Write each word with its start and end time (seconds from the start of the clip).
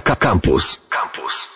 Campus. 0.00 0.78
Campus. 0.90 1.48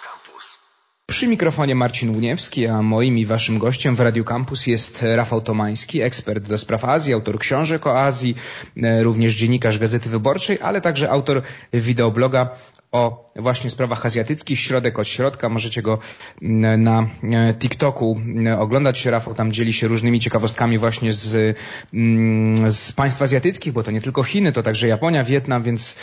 Przy 1.06 1.26
mikrofonie 1.26 1.74
Marcin 1.74 2.10
Łuniewski, 2.14 2.66
a 2.66 2.82
moim 2.82 3.18
i 3.18 3.26
waszym 3.26 3.58
gościem 3.58 3.96
w 3.96 4.00
Radiu 4.00 4.24
Campus 4.24 4.66
jest 4.66 5.04
Rafał 5.14 5.40
Tomański, 5.40 6.02
ekspert 6.02 6.48
do 6.48 6.58
spraw 6.58 6.84
Azji, 6.84 7.14
autor 7.14 7.38
książek 7.38 7.86
o 7.86 8.00
Azji, 8.02 8.34
e, 8.82 9.02
również 9.02 9.34
dziennikarz 9.34 9.78
Gazety 9.78 10.08
Wyborczej, 10.08 10.58
ale 10.62 10.80
także 10.80 11.10
autor 11.10 11.42
wideobloga 11.72 12.50
o 12.92 13.30
właśnie 13.36 13.70
sprawach 13.70 14.06
azjatyckich, 14.06 14.60
środek 14.60 14.98
od 14.98 15.08
środka. 15.08 15.48
Możecie 15.48 15.82
go 15.82 15.98
mm, 16.42 16.82
na 16.82 17.06
e, 17.32 17.54
TikToku 17.54 18.20
mm, 18.20 18.60
oglądać. 18.60 19.06
Rafał 19.06 19.34
tam 19.34 19.52
dzieli 19.52 19.72
się 19.72 19.88
różnymi 19.88 20.20
ciekawostkami 20.20 20.78
właśnie 20.78 21.12
z, 21.12 21.56
mm, 21.94 22.72
z 22.72 22.92
państw 22.92 23.22
azjatyckich, 23.22 23.72
bo 23.72 23.82
to 23.82 23.90
nie 23.90 24.00
tylko 24.00 24.22
Chiny, 24.22 24.52
to 24.52 24.62
także 24.62 24.88
Japonia, 24.88 25.24
Wietnam, 25.24 25.62
więc, 25.62 25.96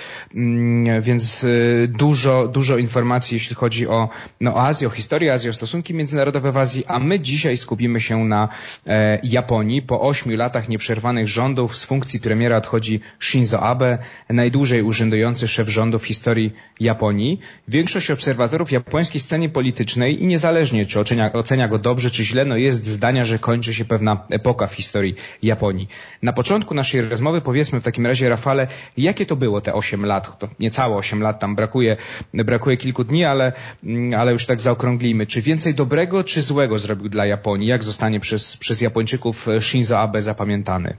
więc 1.01 1.43
e, 1.43 1.87
dużo, 1.87 2.47
dużo 2.47 2.77
informacji, 2.77 3.35
jeśli 3.35 3.55
chodzi 3.55 3.87
o, 3.87 4.09
no, 4.41 4.55
o 4.55 4.63
Azję, 4.63 4.87
o 4.87 4.91
historię 4.91 5.33
Azji, 5.33 5.49
o 5.49 5.53
stosunki 5.53 5.93
międzynarodowe 5.93 6.51
w 6.51 6.57
Azji, 6.57 6.83
a 6.87 6.99
my 6.99 7.19
dzisiaj 7.19 7.57
skupimy 7.57 8.01
się 8.01 8.25
na 8.25 8.49
e, 8.87 9.19
Japonii. 9.23 9.81
Po 9.81 10.01
ośmiu 10.01 10.37
latach 10.37 10.69
nieprzerwanych 10.69 11.27
rządów 11.27 11.77
z 11.77 11.83
funkcji 11.83 12.19
premiera 12.19 12.57
odchodzi 12.57 12.99
Shinzo 13.19 13.59
Abe, 13.59 13.97
najdłużej 14.29 14.81
urzędujący 14.83 15.47
szef 15.47 15.69
rządu 15.69 15.99
w 15.99 16.05
historii 16.05 16.53
Japonii. 16.79 17.39
Większość 17.67 18.11
obserwatorów 18.11 18.71
japońskiej 18.71 19.21
scenie 19.21 19.49
politycznej 19.49 20.23
i 20.23 20.25
niezależnie 20.25 20.85
czy 20.85 20.99
ocenia, 20.99 21.33
ocenia 21.33 21.67
go 21.67 21.79
dobrze 21.79 22.11
czy 22.11 22.23
źle, 22.23 22.45
no 22.45 22.57
jest 22.57 22.87
zdania, 22.87 23.25
że 23.25 23.39
kończy 23.39 23.73
się 23.73 23.85
pewna 23.85 24.23
epoka 24.29 24.67
w 24.67 24.73
historii 24.73 25.15
Japonii. 25.43 25.87
Na 26.23 26.33
początku 26.33 26.73
naszej 26.73 27.01
rozmowy 27.01 27.41
powiedzmy 27.41 27.81
w 27.81 27.83
takim 27.83 28.05
razie, 28.05 28.29
Rafale, 28.29 28.67
jakie 28.97 29.25
to 29.25 29.35
było 29.35 29.61
te 29.61 29.73
8 29.73 30.05
lat? 30.05 30.39
To 30.39 30.49
niecałe 30.59 30.95
8 30.95 31.21
lat, 31.21 31.39
tam 31.39 31.55
brakuje, 31.55 31.97
brakuje 32.33 32.77
kilku 32.77 33.03
dni, 33.03 33.25
ale, 33.25 33.53
mm, 33.83 34.19
ale 34.19 34.33
już 34.33 34.45
tak 34.45 34.61
zaokrąglimy. 34.61 35.27
Czy 35.27 35.41
więcej 35.41 35.75
dobrego 35.75 36.23
czy 36.23 36.41
złego 36.41 36.79
zrobił 36.79 37.09
dla 37.09 37.25
Japonii? 37.25 37.67
Jak 37.67 37.83
zostanie 37.83 38.19
przez, 38.19 38.57
przez 38.57 38.81
Japończyków 38.81 39.47
Shinzo 39.59 39.99
Abe 39.99 40.21
zapamiętany? 40.21 40.97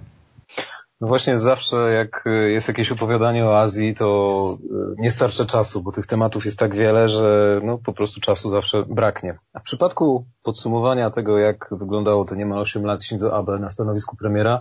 No 1.01 1.09
właśnie 1.09 1.39
zawsze 1.39 1.77
jak 1.77 2.27
y, 2.27 2.51
jest 2.51 2.69
jakieś 2.69 2.93
opowiadanie 2.93 3.47
o 3.47 3.61
Azji, 3.61 3.95
to 3.95 4.45
y, 4.55 4.95
nie 4.99 5.11
starcza 5.11 5.45
czasu, 5.45 5.83
bo 5.83 5.93
tych 5.93 6.07
tematów 6.07 6.45
jest 6.45 6.59
tak 6.59 6.75
wiele, 6.75 7.09
że 7.09 7.61
no 7.65 7.79
po 7.79 7.93
prostu 7.93 8.21
czasu 8.21 8.51
zawsze 8.51 8.85
braknie. 8.89 9.39
A 9.53 9.61
w 9.61 9.63
przypadku 9.63 10.27
podsumowania 10.43 11.11
tego, 11.11 11.39
jak 11.39 11.69
wyglądało 11.73 12.25
te 12.25 12.37
niemal 12.37 12.59
8 12.59 12.85
lat 12.85 13.03
Shinzo 13.03 13.37
Abe 13.37 13.59
na 13.59 13.71
stanowisku 13.71 14.17
premiera, 14.17 14.61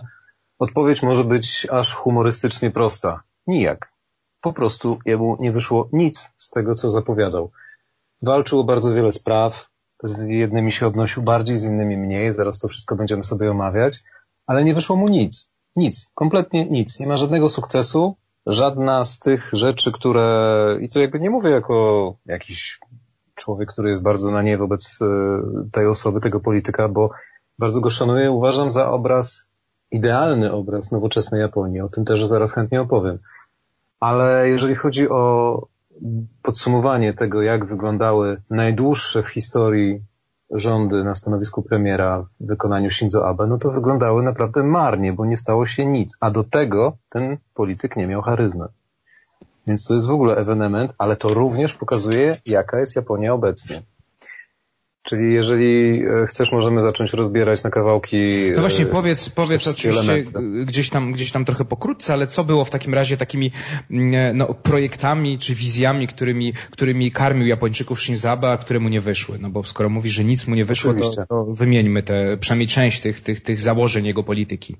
odpowiedź 0.58 1.02
może 1.02 1.24
być 1.24 1.66
aż 1.70 1.94
humorystycznie 1.94 2.70
prosta. 2.70 3.22
Nijak. 3.46 3.92
Po 4.40 4.52
prostu 4.52 4.98
jemu 5.06 5.36
nie 5.40 5.52
wyszło 5.52 5.88
nic 5.92 6.34
z 6.36 6.50
tego, 6.50 6.74
co 6.74 6.90
zapowiadał. 6.90 7.50
Walczył 8.22 8.60
o 8.60 8.64
bardzo 8.64 8.94
wiele 8.94 9.12
spraw, 9.12 9.70
z 10.02 10.24
jednymi 10.28 10.72
się 10.72 10.86
odnosił 10.86 11.22
bardziej, 11.22 11.56
z 11.56 11.64
innymi 11.64 11.96
mniej, 11.96 12.32
zaraz 12.32 12.58
to 12.58 12.68
wszystko 12.68 12.96
będziemy 12.96 13.24
sobie 13.24 13.50
omawiać, 13.50 14.02
ale 14.46 14.64
nie 14.64 14.74
wyszło 14.74 14.96
mu 14.96 15.08
nic. 15.08 15.49
Nic, 15.76 16.10
kompletnie 16.14 16.66
nic. 16.70 17.00
Nie 17.00 17.06
ma 17.06 17.16
żadnego 17.16 17.48
sukcesu. 17.48 18.16
Żadna 18.46 19.04
z 19.04 19.18
tych 19.18 19.50
rzeczy, 19.52 19.92
które, 19.92 20.78
i 20.80 20.88
to 20.88 21.00
jakby 21.00 21.20
nie 21.20 21.30
mówię 21.30 21.50
jako 21.50 22.14
jakiś 22.26 22.80
człowiek, 23.34 23.72
który 23.72 23.90
jest 23.90 24.02
bardzo 24.02 24.30
na 24.30 24.42
nie 24.42 24.58
wobec 24.58 24.98
e, 25.02 25.06
tej 25.72 25.86
osoby, 25.86 26.20
tego 26.20 26.40
polityka, 26.40 26.88
bo 26.88 27.10
bardzo 27.58 27.80
go 27.80 27.90
szanuję. 27.90 28.30
Uważam 28.30 28.70
za 28.70 28.90
obraz, 28.90 29.48
idealny 29.90 30.52
obraz 30.52 30.92
nowoczesnej 30.92 31.40
Japonii. 31.40 31.80
O 31.80 31.88
tym 31.88 32.04
też 32.04 32.24
zaraz 32.24 32.54
chętnie 32.54 32.80
opowiem. 32.80 33.18
Ale 34.00 34.48
jeżeli 34.48 34.74
chodzi 34.74 35.08
o 35.08 35.66
podsumowanie 36.42 37.14
tego, 37.14 37.42
jak 37.42 37.66
wyglądały 37.66 38.42
najdłuższe 38.50 39.22
w 39.22 39.28
historii 39.28 40.02
rządy 40.50 41.04
na 41.04 41.14
stanowisku 41.14 41.62
premiera 41.62 42.26
w 42.40 42.46
wykonaniu 42.46 42.90
Shinzo 42.90 43.28
Abe, 43.28 43.46
no 43.46 43.58
to 43.58 43.70
wyglądały 43.70 44.22
naprawdę 44.22 44.62
marnie, 44.62 45.12
bo 45.12 45.26
nie 45.26 45.36
stało 45.36 45.66
się 45.66 45.86
nic. 45.86 46.16
A 46.20 46.30
do 46.30 46.44
tego 46.44 46.96
ten 47.10 47.36
polityk 47.54 47.96
nie 47.96 48.06
miał 48.06 48.22
charyzmy. 48.22 48.66
Więc 49.66 49.86
to 49.86 49.94
jest 49.94 50.08
w 50.08 50.10
ogóle 50.10 50.36
ewenement, 50.36 50.92
ale 50.98 51.16
to 51.16 51.28
również 51.28 51.74
pokazuje, 51.74 52.40
jaka 52.46 52.78
jest 52.78 52.96
Japonia 52.96 53.34
obecnie. 53.34 53.82
Czyli 55.02 55.34
jeżeli 55.34 56.02
e, 56.22 56.26
chcesz, 56.26 56.52
możemy 56.52 56.82
zacząć 56.82 57.12
rozbierać 57.12 57.64
na 57.64 57.70
kawałki. 57.70 58.16
No 58.54 58.60
właśnie, 58.60 58.84
e, 58.84 58.88
powiedz, 58.88 59.28
powiedz 59.28 59.66
oczywiście 59.66 60.12
elementy. 60.12 60.64
gdzieś 60.64 60.90
tam, 60.90 61.12
gdzieś 61.12 61.32
tam 61.32 61.44
trochę 61.44 61.64
pokrótce, 61.64 62.12
ale 62.12 62.26
co 62.26 62.44
było 62.44 62.64
w 62.64 62.70
takim 62.70 62.94
razie 62.94 63.16
takimi 63.16 63.50
mm, 63.90 64.14
e, 64.14 64.32
no, 64.34 64.54
projektami 64.54 65.38
czy 65.38 65.54
wizjami, 65.54 66.06
którymi, 66.06 66.52
którymi 66.70 67.10
karmił 67.10 67.46
Japończyków 67.46 68.02
Shinzo 68.02 68.30
Abe, 68.30 68.50
a 68.50 68.56
które 68.56 68.80
mu 68.80 68.88
nie 68.88 69.00
wyszły? 69.00 69.38
No 69.38 69.50
bo 69.50 69.64
skoro 69.64 69.88
mówi, 69.88 70.10
że 70.10 70.24
nic 70.24 70.46
mu 70.46 70.54
nie 70.54 70.64
wyszło, 70.64 70.94
to, 70.94 71.26
to, 71.26 71.44
wymieńmy 71.44 72.02
te, 72.02 72.36
przynajmniej 72.36 72.68
część 72.68 73.00
tych, 73.00 73.20
tych, 73.20 73.40
tych 73.40 73.60
założeń 73.60 74.06
jego 74.06 74.22
polityki. 74.22 74.76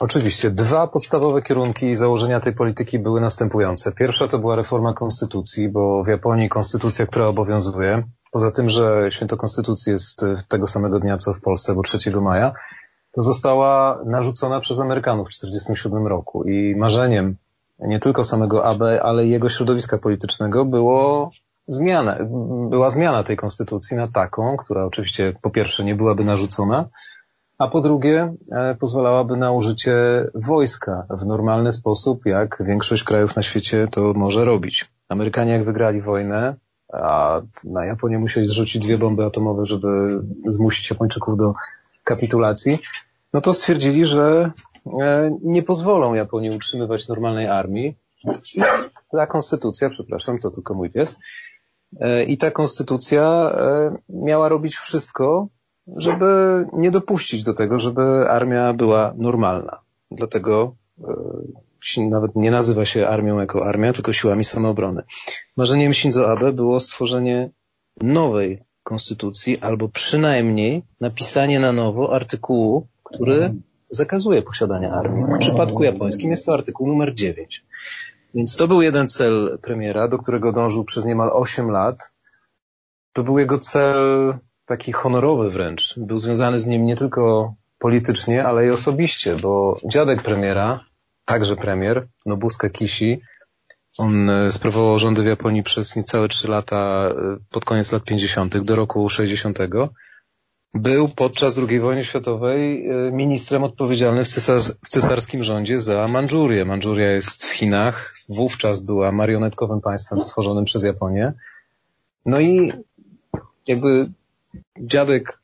Oczywiście. 0.00 0.50
Dwa 0.50 0.86
podstawowe 0.86 1.42
kierunki 1.42 1.86
i 1.86 1.96
założenia 1.96 2.40
tej 2.40 2.52
polityki 2.52 2.98
były 2.98 3.20
następujące. 3.20 3.92
Pierwsza 3.92 4.28
to 4.28 4.38
była 4.38 4.56
reforma 4.56 4.94
konstytucji, 4.94 5.68
bo 5.68 6.04
w 6.04 6.08
Japonii 6.08 6.48
konstytucja, 6.48 7.06
która 7.06 7.26
obowiązuje, 7.26 8.02
Poza 8.32 8.50
tym, 8.50 8.70
że 8.70 9.06
święto 9.10 9.36
Konstytucji 9.36 9.92
jest 9.92 10.26
tego 10.48 10.66
samego 10.66 11.00
dnia, 11.00 11.16
co 11.16 11.34
w 11.34 11.40
Polsce, 11.40 11.74
bo 11.74 11.82
3 11.82 12.20
maja, 12.20 12.52
to 13.12 13.22
została 13.22 14.00
narzucona 14.06 14.60
przez 14.60 14.80
Amerykanów 14.80 15.26
w 15.26 15.30
1947 15.30 16.06
roku 16.06 16.44
i 16.44 16.76
marzeniem 16.76 17.36
nie 17.78 18.00
tylko 18.00 18.24
samego 18.24 18.64
AB, 18.64 18.82
ale 19.02 19.26
i 19.26 19.30
jego 19.30 19.48
środowiska 19.48 19.98
politycznego 19.98 20.64
było 20.64 21.30
zmiana, 21.66 22.18
była 22.70 22.90
zmiana 22.90 23.24
tej 23.24 23.36
konstytucji 23.36 23.96
na 23.96 24.08
taką, 24.08 24.56
która 24.56 24.84
oczywiście 24.84 25.32
po 25.42 25.50
pierwsze 25.50 25.84
nie 25.84 25.94
byłaby 25.94 26.24
narzucona, 26.24 26.88
a 27.58 27.68
po 27.68 27.80
drugie 27.80 28.34
e, 28.52 28.74
pozwalałaby 28.74 29.36
na 29.36 29.52
użycie 29.52 29.94
wojska 30.34 31.06
w 31.10 31.26
normalny 31.26 31.72
sposób, 31.72 32.26
jak 32.26 32.62
większość 32.66 33.04
krajów 33.04 33.36
na 33.36 33.42
świecie 33.42 33.88
to 33.90 34.12
może 34.12 34.44
robić. 34.44 34.90
Amerykanie 35.08 35.52
jak 35.52 35.64
wygrali 35.64 36.02
wojnę, 36.02 36.54
a 36.92 37.40
na 37.64 37.84
Japonię 37.84 38.18
musieli 38.18 38.46
zrzucić 38.46 38.82
dwie 38.82 38.98
bomby 38.98 39.24
atomowe, 39.24 39.66
żeby 39.66 40.20
zmusić 40.46 40.90
Japończyków 40.90 41.36
do 41.36 41.54
kapitulacji, 42.04 42.78
no 43.32 43.40
to 43.40 43.54
stwierdzili, 43.54 44.04
że 44.04 44.50
e, 45.00 45.30
nie 45.42 45.62
pozwolą 45.62 46.14
Japonii 46.14 46.50
utrzymywać 46.56 47.08
normalnej 47.08 47.46
armii. 47.46 47.94
Ta 49.10 49.26
konstytucja, 49.26 49.90
przepraszam, 49.90 50.38
to 50.38 50.50
tylko 50.50 50.74
mój 50.74 50.90
pies, 50.90 51.18
e, 52.00 52.24
i 52.24 52.38
ta 52.38 52.50
konstytucja 52.50 53.22
e, 53.24 53.96
miała 54.08 54.48
robić 54.48 54.76
wszystko, 54.76 55.48
żeby 55.96 56.64
nie 56.72 56.90
dopuścić 56.90 57.42
do 57.42 57.54
tego, 57.54 57.80
żeby 57.80 58.30
armia 58.30 58.72
była 58.72 59.14
normalna. 59.16 59.80
Dlatego 60.10 60.74
nawet 61.98 62.36
nie 62.36 62.50
nazywa 62.50 62.84
się 62.84 63.08
armią 63.08 63.40
jako 63.40 63.66
armia, 63.66 63.92
tylko 63.92 64.12
siłami 64.12 64.44
samoobrony. 64.44 65.02
Marzeniem 65.56 65.94
Shinzo 65.94 66.30
Abe 66.30 66.52
było 66.52 66.80
stworzenie 66.80 67.50
nowej 68.00 68.62
konstytucji, 68.82 69.58
albo 69.60 69.88
przynajmniej 69.88 70.82
napisanie 71.00 71.60
na 71.60 71.72
nowo 71.72 72.14
artykułu, 72.14 72.86
który 73.04 73.54
zakazuje 73.90 74.42
posiadania 74.42 74.92
armii. 74.92 75.24
W 75.24 75.38
przypadku 75.38 75.84
japońskim 75.84 76.30
jest 76.30 76.46
to 76.46 76.54
artykuł 76.54 76.86
numer 76.86 77.14
9. 77.14 77.64
Więc 78.34 78.56
to 78.56 78.68
był 78.68 78.82
jeden 78.82 79.08
cel 79.08 79.58
premiera, 79.62 80.08
do 80.08 80.18
którego 80.18 80.52
dążył 80.52 80.84
przez 80.84 81.04
niemal 81.04 81.30
8 81.32 81.70
lat. 81.70 82.12
To 83.12 83.22
był 83.22 83.38
jego 83.38 83.58
cel 83.58 83.98
taki 84.66 84.92
honorowy 84.92 85.50
wręcz. 85.50 85.98
Był 85.98 86.18
związany 86.18 86.58
z 86.58 86.66
nim 86.66 86.86
nie 86.86 86.96
tylko 86.96 87.54
politycznie, 87.78 88.44
ale 88.44 88.66
i 88.66 88.70
osobiście, 88.70 89.36
bo 89.36 89.80
dziadek 89.84 90.22
premiera, 90.22 90.84
także 91.28 91.56
premier, 91.56 92.08
Nobusuke 92.26 92.70
Kishi. 92.70 93.20
On 93.98 94.30
e, 94.30 94.52
sprawował 94.52 94.98
rządy 94.98 95.22
w 95.22 95.26
Japonii 95.26 95.62
przez 95.62 95.96
niecałe 95.96 96.28
trzy 96.28 96.48
lata 96.48 97.08
e, 97.10 97.14
pod 97.50 97.64
koniec 97.64 97.92
lat 97.92 98.04
50. 98.04 98.58
do 98.58 98.76
roku 98.76 99.08
60. 99.08 99.58
Był 100.74 101.08
podczas 101.08 101.58
II 101.68 101.80
wojny 101.80 102.04
światowej 102.04 102.90
e, 102.90 103.12
ministrem 103.12 103.64
odpowiedzialnym 103.64 104.24
w, 104.24 104.28
w 104.84 104.88
cesarskim 104.88 105.44
rządzie 105.44 105.80
za 105.80 106.08
Mandżurię. 106.08 106.64
Mandżuria 106.64 107.10
jest 107.10 107.44
w 107.44 107.52
Chinach. 107.52 108.14
Wówczas 108.28 108.82
była 108.82 109.12
marionetkowym 109.12 109.80
państwem 109.80 110.22
stworzonym 110.22 110.64
przez 110.64 110.82
Japonię. 110.82 111.32
No 112.26 112.40
i 112.40 112.72
jakby 113.66 114.10
dziadek 114.80 115.40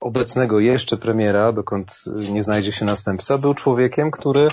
obecnego 0.00 0.60
jeszcze 0.60 0.96
premiera, 0.96 1.52
dokąd 1.52 2.04
nie 2.32 2.42
znajdzie 2.42 2.72
się 2.72 2.84
następca, 2.84 3.38
był 3.38 3.54
człowiekiem, 3.54 4.10
który 4.10 4.48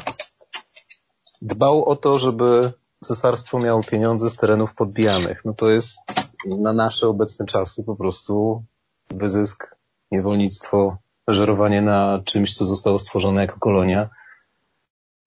dbał 1.42 1.86
o 1.86 1.96
to, 1.96 2.20
żeby 2.20 2.74
cesarstwo 3.04 3.60
miało 3.60 3.84
pieniądze 3.84 4.30
z 4.30 4.36
terenów 4.36 4.76
podbijanych. 4.76 5.46
No 5.46 5.54
to 5.54 5.70
jest 5.70 6.00
na 6.46 6.74
nasze 6.74 7.08
obecne 7.08 7.46
czasy 7.46 7.84
po 7.84 7.96
prostu 7.96 8.64
wyzysk, 9.10 9.76
niewolnictwo, 10.12 10.98
żerowanie 11.28 11.82
na 11.82 12.22
czymś, 12.26 12.54
co 12.54 12.66
zostało 12.66 13.00
stworzone 13.00 13.42
jako 13.42 13.60
kolonia. 13.60 14.10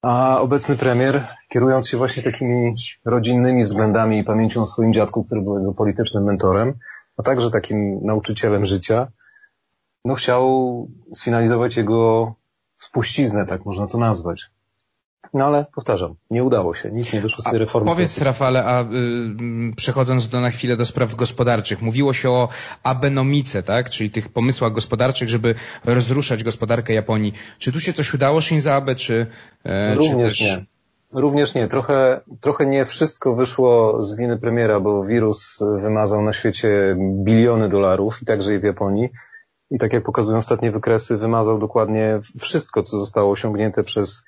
A 0.02 0.40
obecny 0.40 0.76
premier, 0.76 1.28
kierując 1.48 1.88
się 1.88 1.96
właśnie 1.96 2.22
takimi 2.22 2.74
rodzinnymi 3.04 3.64
względami 3.64 4.18
i 4.18 4.24
pamięcią 4.24 4.62
o 4.62 4.66
swoim 4.66 4.92
dziadku, 4.92 5.24
który 5.24 5.42
był 5.42 5.58
jego 5.58 5.74
politycznym 5.74 6.24
mentorem, 6.24 6.74
a 7.16 7.22
także 7.22 7.50
takim 7.50 8.00
nauczycielem 8.06 8.64
życia, 8.64 9.08
no 10.04 10.14
chciał 10.14 10.88
sfinalizować 11.14 11.76
jego 11.76 12.34
spuściznę, 12.78 13.46
tak 13.46 13.64
można 13.64 13.86
to 13.86 13.98
nazwać. 13.98 14.53
No 15.34 15.44
ale 15.44 15.66
powtarzam, 15.74 16.14
nie 16.30 16.44
udało 16.44 16.74
się, 16.74 16.90
nic 16.90 17.12
nie 17.12 17.20
wyszło 17.20 17.42
z 17.42 17.44
tej 17.44 17.58
reformy. 17.58 17.90
A 17.90 17.94
powiedz 17.94 18.20
Rafale, 18.22 18.64
a 18.64 18.82
y, 18.82 18.86
przechodząc 19.76 20.28
do, 20.28 20.40
na 20.40 20.50
chwilę 20.50 20.76
do 20.76 20.86
spraw 20.86 21.14
gospodarczych, 21.14 21.82
mówiło 21.82 22.12
się 22.12 22.30
o 22.30 22.48
abenomice, 22.82 23.62
tak? 23.62 23.90
Czyli 23.90 24.10
tych 24.10 24.28
pomysłach 24.28 24.72
gospodarczych, 24.72 25.28
żeby 25.28 25.54
rozruszać 25.84 26.44
gospodarkę 26.44 26.92
Japonii. 26.92 27.34
Czy 27.58 27.72
tu 27.72 27.80
się 27.80 27.92
coś 27.92 28.14
udało 28.14 28.40
Shinzo 28.40 28.74
Abe, 28.74 28.94
czy, 28.94 29.26
e, 29.64 29.94
Również 29.94 30.38
czy 30.38 30.44
też... 30.44 30.58
nie. 30.58 30.64
Również 31.20 31.54
nie. 31.54 31.68
Trochę, 31.68 32.20
trochę 32.40 32.66
nie 32.66 32.84
wszystko 32.84 33.34
wyszło 33.34 34.02
z 34.02 34.16
winy 34.16 34.38
premiera, 34.38 34.80
bo 34.80 35.04
wirus 35.04 35.62
wymazał 35.82 36.22
na 36.22 36.32
świecie 36.32 36.96
biliony 37.24 37.68
dolarów 37.68 38.22
i 38.22 38.24
także 38.24 38.54
i 38.54 38.58
w 38.58 38.64
Japonii. 38.64 39.08
I 39.70 39.78
tak 39.78 39.92
jak 39.92 40.04
pokazują 40.04 40.38
ostatnie 40.38 40.70
wykresy, 40.70 41.18
wymazał 41.18 41.58
dokładnie 41.58 42.20
wszystko, 42.38 42.82
co 42.82 42.98
zostało 42.98 43.30
osiągnięte 43.30 43.82
przez 43.82 44.24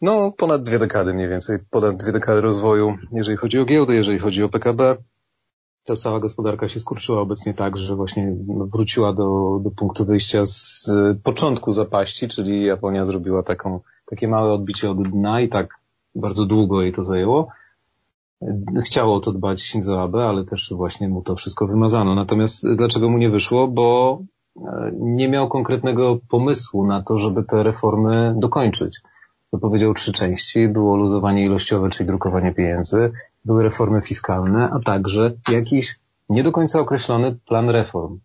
no, 0.00 0.32
ponad 0.32 0.62
dwie 0.62 0.78
dekady 0.78 1.14
mniej 1.14 1.28
więcej, 1.28 1.58
ponad 1.70 1.96
dwie 1.96 2.12
dekady 2.12 2.40
rozwoju, 2.40 2.96
jeżeli 3.12 3.36
chodzi 3.36 3.58
o 3.58 3.64
giełdę, 3.64 3.94
jeżeli 3.94 4.18
chodzi 4.18 4.42
o 4.42 4.48
PKB. 4.48 4.96
Ta 5.84 5.96
cała 5.96 6.20
gospodarka 6.20 6.68
się 6.68 6.80
skurczyła 6.80 7.20
obecnie 7.20 7.54
tak, 7.54 7.76
że 7.76 7.96
właśnie 7.96 8.36
wróciła 8.72 9.12
do, 9.12 9.58
do 9.62 9.70
punktu 9.70 10.04
wyjścia 10.04 10.46
z 10.46 10.90
początku 11.22 11.72
zapaści, 11.72 12.28
czyli 12.28 12.64
Japonia 12.64 13.04
zrobiła 13.04 13.42
taką, 13.42 13.80
takie 14.06 14.28
małe 14.28 14.52
odbicie 14.52 14.90
od 14.90 15.08
dna 15.08 15.40
i 15.40 15.48
tak 15.48 15.80
bardzo 16.14 16.46
długo 16.46 16.82
jej 16.82 16.92
to 16.92 17.02
zajęło. 17.02 17.48
Chciało 18.84 19.14
o 19.16 19.20
to 19.20 19.32
dbać 19.32 19.62
Shinzo 19.62 20.02
Abe, 20.02 20.24
ale 20.24 20.44
też 20.44 20.72
właśnie 20.76 21.08
mu 21.08 21.22
to 21.22 21.36
wszystko 21.36 21.66
wymazano. 21.66 22.14
Natomiast 22.14 22.68
dlaczego 22.76 23.08
mu 23.08 23.18
nie 23.18 23.30
wyszło? 23.30 23.68
Bo 23.68 24.18
e, 24.56 24.92
nie 24.94 25.28
miał 25.28 25.48
konkretnego 25.48 26.18
pomysłu 26.28 26.86
na 26.86 27.02
to, 27.02 27.18
żeby 27.18 27.44
te 27.44 27.62
reformy 27.62 28.34
dokończyć 28.36 29.00
powiedział 29.58 29.94
trzy 29.94 30.12
części. 30.12 30.68
Było 30.68 30.96
luzowanie 30.96 31.44
ilościowe, 31.44 31.90
czyli 31.90 32.06
drukowanie 32.06 32.54
pieniędzy, 32.54 33.12
były 33.44 33.62
reformy 33.62 34.00
fiskalne, 34.00 34.70
a 34.72 34.80
także 34.80 35.32
jakiś 35.52 35.98
nie 36.28 36.42
do 36.42 36.52
końca 36.52 36.80
określony 36.80 37.36
plan 37.46 37.68
reform. 37.68 38.18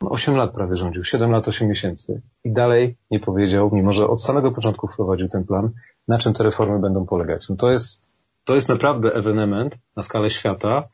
Osiem 0.00 0.36
lat 0.36 0.52
prawie 0.52 0.76
rządził, 0.76 1.04
siedem 1.04 1.30
lat, 1.30 1.48
osiem 1.48 1.68
miesięcy. 1.68 2.22
I 2.44 2.52
dalej 2.52 2.96
nie 3.10 3.20
powiedział, 3.20 3.70
mimo 3.72 3.92
że 3.92 4.08
od 4.08 4.22
samego 4.22 4.52
początku 4.52 4.88
wprowadził 4.88 5.28
ten 5.28 5.44
plan, 5.44 5.70
na 6.08 6.18
czym 6.18 6.32
te 6.32 6.44
reformy 6.44 6.78
będą 6.78 7.06
polegać. 7.06 7.48
No 7.48 7.56
to 7.56 7.70
jest, 7.70 8.04
to 8.44 8.54
jest 8.54 8.68
naprawdę 8.68 9.14
ewenement 9.14 9.78
na 9.96 10.02
skalę 10.02 10.30
świata, 10.30 10.88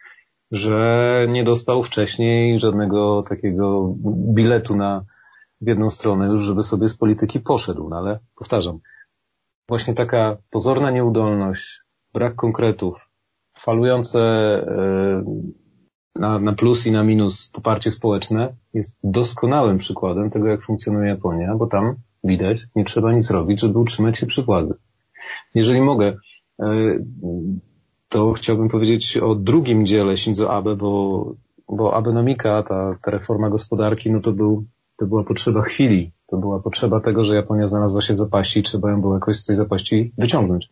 że 0.51 1.27
nie 1.31 1.45
dostał 1.45 1.83
wcześniej 1.83 2.61
żadnego 2.61 3.23
takiego 3.23 3.95
biletu 4.35 4.77
na 4.77 5.05
w 5.61 5.69
jedną 5.69 5.91
stronę 5.91 6.27
już, 6.27 6.43
żeby 6.43 6.63
sobie 6.63 6.89
z 6.89 6.97
polityki 6.97 7.41
poszedł. 7.41 7.89
No 7.89 7.97
ale 7.99 8.19
powtarzam, 8.37 8.79
właśnie 9.69 9.95
taka 9.95 10.37
pozorna 10.51 10.91
nieudolność, 10.91 11.81
brak 12.13 12.35
konkretów, 12.35 13.09
falujące 13.59 14.21
e, 14.21 15.25
na, 16.15 16.39
na 16.39 16.53
plus 16.53 16.87
i 16.87 16.93
na 16.93 17.05
minus 17.05 17.51
poparcie 17.51 17.91
społeczne 17.91 18.55
jest 18.75 18.99
doskonałym 19.05 19.79
przykładem 19.79 20.31
tego, 20.31 20.47
jak 20.47 20.63
funkcjonuje 20.63 21.09
Japonia, 21.09 21.55
bo 21.55 21.67
tam 21.67 21.95
widać, 22.25 22.67
nie 22.77 22.85
trzeba 22.85 23.13
nic 23.13 23.31
robić, 23.31 23.61
żeby 23.61 23.79
utrzymać 23.79 24.19
się 24.19 24.27
przy 24.27 24.43
władzy. 24.43 24.75
Jeżeli 25.55 25.81
mogę, 25.81 26.17
e, 26.61 26.67
to 28.09 28.33
chciałbym 28.33 28.69
powiedzieć 28.69 29.17
o 29.17 29.35
drugim 29.35 29.87
dziele 29.87 30.17
Shinzo 30.17 30.53
Abe, 30.53 30.77
bo, 30.77 31.35
bo 31.69 31.95
Abenomika, 31.95 32.63
ta, 32.63 32.99
ta 33.03 33.11
reforma 33.11 33.51
gospodarki, 33.51 34.11
no 34.11 34.21
to 34.21 34.33
był, 34.33 34.65
to 34.97 35.07
była 35.07 35.25
potrzeba 35.25 35.63
chwili. 35.63 36.13
To 36.27 36.37
była 36.37 36.61
potrzeba 36.61 37.01
tego, 37.01 37.25
że 37.25 37.35
Japonia 37.35 37.67
znalazła 37.67 38.03
się 38.03 38.15
w 38.15 38.19
zapaści 38.19 38.61
i 38.61 38.63
trzeba 38.63 38.91
ją 38.91 39.01
było 39.01 39.15
jakoś 39.15 39.37
z 39.37 39.45
tej 39.45 39.57
zapaści 39.57 40.13
wyciągnąć. 40.19 40.71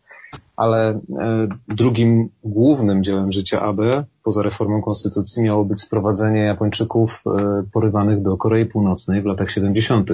Ale 0.55 0.89
e, 0.89 1.47
drugim 1.67 2.29
głównym 2.43 3.03
dziełem 3.03 3.31
życia 3.31 3.61
Abe, 3.61 4.03
poza 4.23 4.41
reformą 4.41 4.81
konstytucji, 4.81 5.43
miało 5.43 5.65
być 5.65 5.81
sprowadzenie 5.81 6.41
Japończyków 6.41 7.23
e, 7.25 7.63
porywanych 7.73 8.21
do 8.21 8.37
Korei 8.37 8.65
Północnej 8.65 9.21
w 9.21 9.25
latach 9.25 9.51
70. 9.51 10.11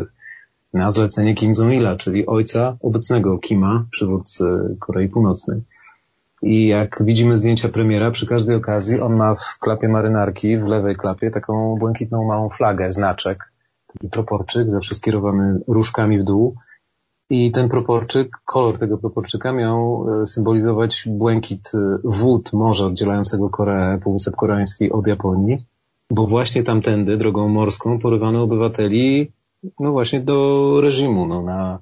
na 0.74 0.92
zlecenie 0.92 1.36
Kim 1.36 1.54
Jong-ila, 1.54 1.96
czyli 1.98 2.26
ojca 2.26 2.78
obecnego 2.82 3.38
Kima, 3.38 3.86
przywódcy 3.92 4.46
Korei 4.80 5.10
Północnej. 5.10 5.62
I 6.42 6.68
jak 6.68 7.04
widzimy 7.06 7.38
zdjęcia 7.38 7.70
premiera, 7.70 8.12
przy 8.12 8.28
każdej 8.28 8.56
okazji 8.56 9.00
on 9.00 9.16
ma 9.16 9.36
w 9.36 9.60
klapie 9.60 9.88
marynarki, 9.88 10.58
w 10.58 10.68
lewej 10.68 10.96
klapie, 10.96 11.32
taką 11.32 11.76
błękitną 11.80 12.28
małą 12.28 12.50
flagę, 12.50 12.92
znaczek, 12.92 13.51
taki 13.94 14.10
proporczyk, 14.10 14.70
zawsze 14.70 14.96
skierowany 14.96 15.60
różkami 15.68 16.20
w 16.20 16.24
dół. 16.24 16.56
I 17.30 17.52
ten 17.52 17.70
proporczyk, 17.70 18.30
kolor 18.46 18.78
tego 18.78 18.98
proporczyka 18.98 19.52
miał 19.52 20.06
e, 20.22 20.28
symbolizować 20.28 21.04
błękit 21.08 21.72
e, 21.74 21.98
wód 22.04 22.54
morza 22.54 22.86
oddzielającego 22.86 23.50
Koreę, 23.50 24.00
Półwysep 24.04 24.36
Koreański 24.36 24.92
od 24.92 25.08
Japonii, 25.08 25.66
bo 26.10 26.28
właśnie 26.28 26.64
tamtędy, 26.64 27.18
drogą 27.18 27.48
morską, 27.48 28.00
porywano 28.00 28.44
obywateli, 28.44 29.32
no 29.80 29.92
właśnie 29.92 30.20
do 30.20 30.78
reżimu, 30.82 31.28
no 31.28 31.42
na, 31.42 31.80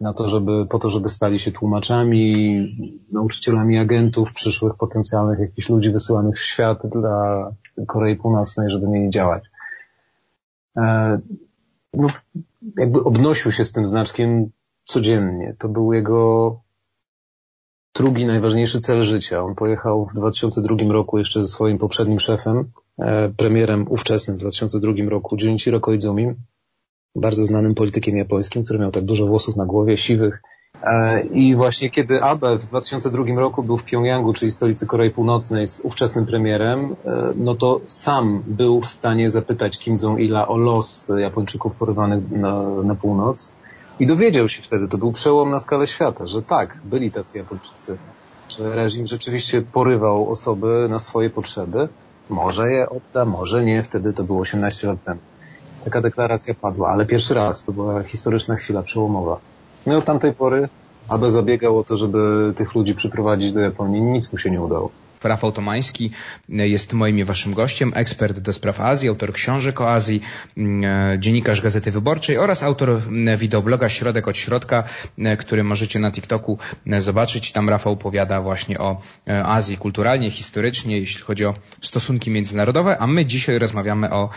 na 0.00 0.12
to, 0.12 0.28
żeby, 0.28 0.66
po 0.66 0.78
to, 0.78 0.90
żeby 0.90 1.08
stali 1.08 1.38
się 1.38 1.52
tłumaczami, 1.52 2.66
nauczycielami 3.12 3.78
agentów, 3.78 4.32
przyszłych 4.32 4.74
potencjalnych 4.74 5.38
jakichś 5.38 5.68
ludzi 5.68 5.90
wysyłanych 5.90 6.38
w 6.38 6.44
świat 6.44 6.78
dla 6.86 7.50
Korei 7.86 8.16
Północnej, 8.16 8.70
żeby 8.70 8.88
mieli 8.88 9.10
działać. 9.10 9.44
E, 10.76 11.18
no, 11.94 12.08
jakby 12.78 13.04
obnosił 13.04 13.52
się 13.52 13.64
z 13.64 13.72
tym 13.72 13.86
znaczkiem 13.86 14.50
codziennie. 14.84 15.56
To 15.58 15.68
był 15.68 15.92
jego 15.92 16.60
drugi 17.94 18.26
najważniejszy 18.26 18.80
cel 18.80 19.04
życia. 19.04 19.44
On 19.44 19.54
pojechał 19.54 20.06
w 20.06 20.14
2002 20.14 20.76
roku 20.92 21.18
jeszcze 21.18 21.42
ze 21.42 21.48
swoim 21.48 21.78
poprzednim 21.78 22.20
szefem, 22.20 22.70
e, 22.98 23.28
premierem 23.28 23.86
ówczesnym 23.88 24.36
w 24.36 24.40
2002 24.40 24.92
roku, 25.08 25.36
Junichiro 25.40 25.80
Koizumi, 25.80 26.34
bardzo 27.16 27.46
znanym 27.46 27.74
politykiem 27.74 28.16
japońskim, 28.16 28.64
który 28.64 28.78
miał 28.78 28.90
tak 28.90 29.04
dużo 29.04 29.26
włosów 29.26 29.56
na 29.56 29.66
głowie, 29.66 29.96
siwych, 29.96 30.42
I 31.30 31.56
właśnie 31.56 31.90
kiedy 31.90 32.22
Abe 32.22 32.58
w 32.58 32.66
2002 32.66 33.24
roku 33.36 33.62
był 33.62 33.78
w 33.78 33.84
Pjongjangu, 33.84 34.32
czyli 34.32 34.50
stolicy 34.50 34.86
Korei 34.86 35.10
Północnej 35.10 35.68
z 35.68 35.80
ówczesnym 35.80 36.26
premierem, 36.26 36.96
e, 37.04 37.32
no 37.36 37.54
to 37.54 37.80
sam 37.86 38.42
był 38.46 38.80
w 38.80 38.86
stanie 38.86 39.30
zapytać 39.30 39.78
Kim 39.78 39.96
Jong-ila 39.96 40.48
o 40.48 40.56
los 40.56 41.12
Japończyków 41.18 41.74
porywanych 41.74 42.30
na, 42.30 42.62
na 42.62 42.94
północ. 42.94 43.50
I 44.00 44.06
dowiedział 44.06 44.48
się 44.48 44.62
wtedy, 44.62 44.88
to 44.88 44.98
był 44.98 45.12
przełom 45.12 45.50
na 45.50 45.60
skalę 45.60 45.86
świata, 45.86 46.26
że 46.26 46.42
tak, 46.42 46.78
byli 46.84 47.10
tacy 47.10 47.38
Japończycy, 47.38 47.96
że 48.48 48.74
reżim 48.74 49.06
rzeczywiście 49.06 49.62
porywał 49.62 50.30
osoby 50.30 50.86
na 50.90 50.98
swoje 50.98 51.30
potrzeby. 51.30 51.88
Może 52.30 52.72
je 52.72 52.88
odda, 52.88 53.24
może 53.24 53.64
nie, 53.64 53.82
wtedy 53.82 54.12
to 54.12 54.24
było 54.24 54.40
18 54.40 54.86
lat 54.86 55.04
temu. 55.04 55.20
Taka 55.84 56.00
deklaracja 56.00 56.54
padła, 56.54 56.88
ale 56.88 57.06
pierwszy 57.06 57.34
raz, 57.34 57.64
to 57.64 57.72
była 57.72 58.02
historyczna 58.02 58.56
chwila 58.56 58.82
przełomowa. 58.82 59.38
No 59.86 59.96
od 59.96 60.04
tamtej 60.04 60.32
pory 60.32 60.68
aby 61.08 61.30
zabiegał 61.30 61.78
o 61.78 61.84
to, 61.84 61.96
żeby 61.96 62.52
tych 62.56 62.74
ludzi 62.74 62.94
przyprowadzić 62.94 63.52
do 63.52 63.60
Japonii. 63.60 64.02
Nic 64.02 64.32
mu 64.32 64.38
się 64.38 64.50
nie 64.50 64.60
udało. 64.60 64.90
Rafał 65.24 65.52
Tomański 65.52 66.10
jest 66.48 66.92
moim 66.92 67.18
i 67.18 67.24
waszym 67.24 67.54
gościem, 67.54 67.92
ekspert 67.94 68.38
do 68.38 68.52
spraw 68.52 68.80
Azji, 68.80 69.08
autor 69.08 69.32
książek 69.32 69.80
o 69.80 69.92
Azji, 69.92 70.20
mm, 70.56 71.22
dziennikarz 71.22 71.60
Gazety 71.60 71.90
Wyborczej 71.90 72.38
oraz 72.38 72.62
autor 72.62 73.00
wideobloga 73.38 73.88
Środek 73.88 74.28
od 74.28 74.36
Środka, 74.36 74.84
mm, 75.18 75.36
który 75.36 75.64
możecie 75.64 75.98
na 75.98 76.10
TikToku 76.10 76.58
zobaczyć. 76.98 77.52
Tam 77.52 77.68
Rafał 77.68 77.92
opowiada 77.92 78.40
właśnie 78.40 78.78
o 78.78 79.00
e, 79.28 79.44
Azji 79.44 79.76
kulturalnie, 79.76 80.30
historycznie, 80.30 80.98
jeśli 80.98 81.22
chodzi 81.22 81.46
o 81.46 81.54
stosunki 81.82 82.30
międzynarodowe, 82.30 82.98
a 82.98 83.06
my 83.06 83.26
dzisiaj 83.26 83.58
rozmawiamy 83.58 84.10
o 84.10 84.28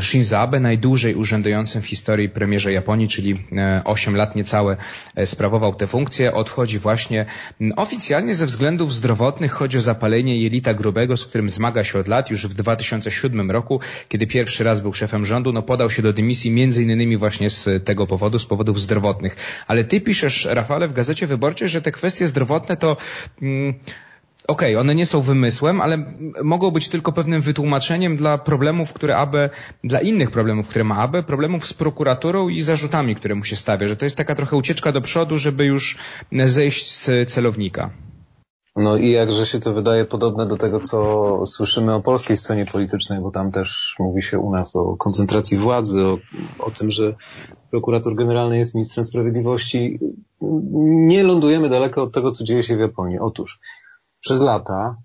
Shinzo 0.00 0.38
Abe, 0.38 0.60
najdłużej 0.60 1.14
urzędującym 1.14 1.82
w 1.82 1.86
historii 1.86 2.28
premierze 2.28 2.72
Japonii, 2.72 3.08
czyli 3.08 3.36
8 3.84 4.16
lat 4.16 4.36
niecałe 4.36 4.76
e, 5.14 5.26
sprawował 5.26 5.74
tę 5.74 5.86
funkcję. 5.86 6.34
Odchodzi 6.34 6.78
właśnie 6.78 7.26
oficjalnie 7.76 8.34
ze 8.34 8.46
względów 8.46 8.94
zdrowotnych, 8.94 9.52
chodzi 9.52 9.78
o 9.78 9.80
zapalenie 9.98 10.38
jelita 10.38 10.74
grubego, 10.74 11.16
z 11.16 11.26
którym 11.26 11.50
zmaga 11.50 11.84
się 11.84 11.98
od 11.98 12.08
lat. 12.08 12.30
Już 12.30 12.46
w 12.46 12.54
2007 12.54 13.50
roku, 13.50 13.80
kiedy 14.08 14.26
pierwszy 14.26 14.64
raz 14.64 14.80
był 14.80 14.92
szefem 14.92 15.24
rządu, 15.24 15.52
no 15.52 15.62
podał 15.62 15.90
się 15.90 16.02
do 16.02 16.12
dymisji 16.12 16.50
między 16.50 16.82
innymi 16.82 17.16
właśnie 17.16 17.50
z 17.50 17.84
tego 17.84 18.06
powodu, 18.06 18.38
z 18.38 18.46
powodów 18.46 18.80
zdrowotnych. 18.80 19.36
Ale 19.66 19.84
ty 19.84 20.00
piszesz, 20.00 20.44
Rafale, 20.50 20.88
w 20.88 20.92
Gazecie 20.92 21.26
Wyborczej, 21.26 21.68
że 21.68 21.82
te 21.82 21.92
kwestie 21.92 22.28
zdrowotne 22.28 22.76
to... 22.76 22.96
Mm, 23.42 23.74
okej, 24.48 24.74
okay, 24.74 24.80
one 24.80 24.94
nie 24.94 25.06
są 25.06 25.20
wymysłem, 25.20 25.80
ale 25.80 25.98
mogą 26.42 26.70
być 26.70 26.88
tylko 26.88 27.12
pewnym 27.12 27.40
wytłumaczeniem 27.40 28.16
dla 28.16 28.38
problemów, 28.38 28.92
które 28.92 29.16
AB, 29.16 29.34
dla 29.84 30.00
innych 30.00 30.30
problemów, 30.30 30.68
które 30.68 30.84
ma 30.84 30.96
AB, 30.96 31.26
problemów 31.26 31.66
z 31.66 31.74
prokuraturą 31.74 32.48
i 32.48 32.62
zarzutami, 32.62 33.16
które 33.16 33.34
mu 33.34 33.44
się 33.44 33.56
stawia, 33.56 33.88
że 33.88 33.96
to 33.96 34.04
jest 34.04 34.16
taka 34.16 34.34
trochę 34.34 34.56
ucieczka 34.56 34.92
do 34.92 35.00
przodu, 35.00 35.38
żeby 35.38 35.64
już 35.64 35.98
zejść 36.46 36.90
z 36.90 37.30
celownika. 37.32 37.90
No 38.78 38.96
i 38.96 39.10
jakże 39.10 39.46
się 39.46 39.60
to 39.60 39.72
wydaje 39.72 40.04
podobne 40.04 40.46
do 40.46 40.56
tego, 40.56 40.80
co 40.80 41.46
słyszymy 41.46 41.94
o 41.94 42.00
polskiej 42.00 42.36
scenie 42.36 42.64
politycznej, 42.64 43.20
bo 43.20 43.30
tam 43.30 43.52
też 43.52 43.96
mówi 43.98 44.22
się 44.22 44.38
u 44.38 44.50
nas 44.50 44.76
o 44.76 44.96
koncentracji 44.96 45.58
władzy, 45.58 46.04
o, 46.04 46.18
o 46.58 46.70
tym, 46.70 46.90
że 46.90 47.14
prokurator 47.70 48.14
generalny 48.14 48.58
jest 48.58 48.74
ministrem 48.74 49.04
sprawiedliwości. 49.04 49.98
Nie 50.80 51.22
lądujemy 51.22 51.68
daleko 51.68 52.02
od 52.02 52.12
tego, 52.12 52.30
co 52.30 52.44
dzieje 52.44 52.62
się 52.62 52.76
w 52.76 52.80
Japonii. 52.80 53.18
Otóż 53.18 53.60
przez 54.20 54.42
lata, 54.42 54.96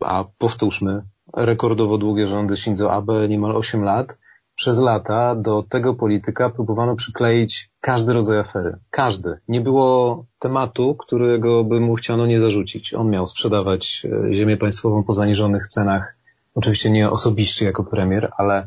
a 0.00 0.24
powtórzmy, 0.38 1.02
rekordowo 1.36 1.98
długie 1.98 2.26
rządy 2.26 2.56
Shinzo 2.56 2.92
Abe, 2.92 3.28
niemal 3.28 3.56
8 3.56 3.82
lat, 3.82 4.18
przez 4.58 4.80
lata 4.80 5.34
do 5.34 5.64
tego 5.68 5.94
polityka 5.94 6.50
próbowano 6.50 6.96
przykleić 6.96 7.70
każdy 7.80 8.12
rodzaj 8.12 8.38
afery. 8.38 8.76
Każdy. 8.90 9.38
Nie 9.48 9.60
było 9.60 10.24
tematu, 10.38 10.94
którego 10.94 11.64
by 11.64 11.80
mu 11.80 11.94
chciano 11.94 12.26
nie 12.26 12.40
zarzucić. 12.40 12.94
On 12.94 13.10
miał 13.10 13.26
sprzedawać 13.26 14.06
e, 14.28 14.34
ziemię 14.34 14.56
państwową 14.56 15.02
po 15.02 15.14
zaniżonych 15.14 15.68
cenach. 15.68 16.16
Oczywiście 16.54 16.90
nie 16.90 17.10
osobiście 17.10 17.66
jako 17.66 17.84
premier, 17.84 18.30
ale 18.36 18.66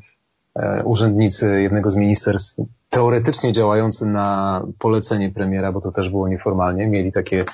e, 0.56 0.84
urzędnicy 0.84 1.62
jednego 1.62 1.90
z 1.90 1.96
ministerstw, 1.96 2.62
teoretycznie 2.90 3.52
działający 3.52 4.06
na 4.06 4.62
polecenie 4.80 5.32
premiera, 5.32 5.72
bo 5.72 5.82
to 5.82 5.92
też 5.92 6.10
było 6.10 6.28
nieformalnie, 6.28 6.88
mieli 6.88 7.12
takie, 7.12 7.46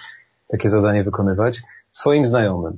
takie 0.48 0.70
zadanie 0.70 1.04
wykonywać, 1.04 1.62
swoim 1.92 2.26
znajomym 2.26 2.78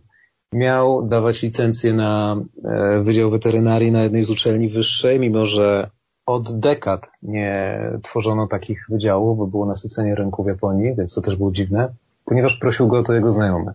miał 0.54 1.08
dawać 1.08 1.42
licencję 1.42 1.94
na 1.94 2.38
e, 2.66 3.02
Wydział 3.04 3.32
Weterynarii 3.32 3.92
na 3.92 4.04
jednej 4.04 4.24
z 4.24 4.30
uczelni 4.30 4.70
wyższej, 4.70 5.20
mimo 5.20 5.46
że 5.46 5.90
od 6.26 6.60
dekad 6.60 7.10
nie 7.22 7.80
tworzono 8.04 8.48
takich 8.48 8.86
wydziałów, 8.90 9.38
bo 9.38 9.48
było 9.48 9.66
nasycenie 9.66 10.16
rynku 10.16 10.44
w 10.44 10.48
Japonii, 10.48 10.96
więc 10.96 11.14
to 11.14 11.22
też 11.22 11.36
było 11.36 11.52
dziwne, 11.52 11.90
ponieważ 12.26 12.58
prosił 12.58 12.88
go 12.88 13.00
o 13.00 13.04
to 13.04 13.14
jego 13.14 13.32
znajomy. 13.32 13.74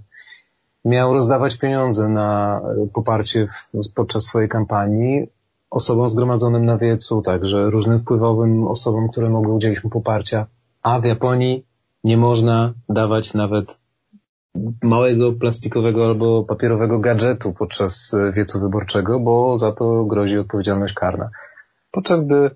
Miał 0.84 1.12
rozdawać 1.12 1.58
pieniądze 1.58 2.08
na 2.08 2.60
e, 2.60 2.86
poparcie 2.94 3.46
w, 3.46 3.92
podczas 3.94 4.22
swojej 4.22 4.48
kampanii 4.48 5.26
osobom 5.70 6.08
zgromadzonym 6.08 6.64
na 6.64 6.78
wiecu, 6.78 7.22
także 7.22 7.70
różnym 7.70 8.00
wpływowym 8.00 8.66
osobom, 8.66 9.08
które 9.08 9.30
mogły 9.30 9.52
udzielić 9.52 9.84
mu 9.84 9.90
poparcia, 9.90 10.46
a 10.82 11.00
w 11.00 11.04
Japonii 11.04 11.64
nie 12.04 12.16
można 12.16 12.72
dawać 12.88 13.34
nawet 13.34 13.78
małego 14.82 15.32
plastikowego 15.32 16.06
albo 16.06 16.44
papierowego 16.44 16.98
gadżetu 16.98 17.52
podczas 17.52 18.14
e, 18.14 18.32
wiecu 18.32 18.60
wyborczego, 18.60 19.20
bo 19.20 19.58
za 19.58 19.72
to 19.72 20.04
grozi 20.04 20.38
odpowiedzialność 20.38 20.94
karna. 20.94 21.30
Podczas 21.90 22.26
gdy 22.26 22.50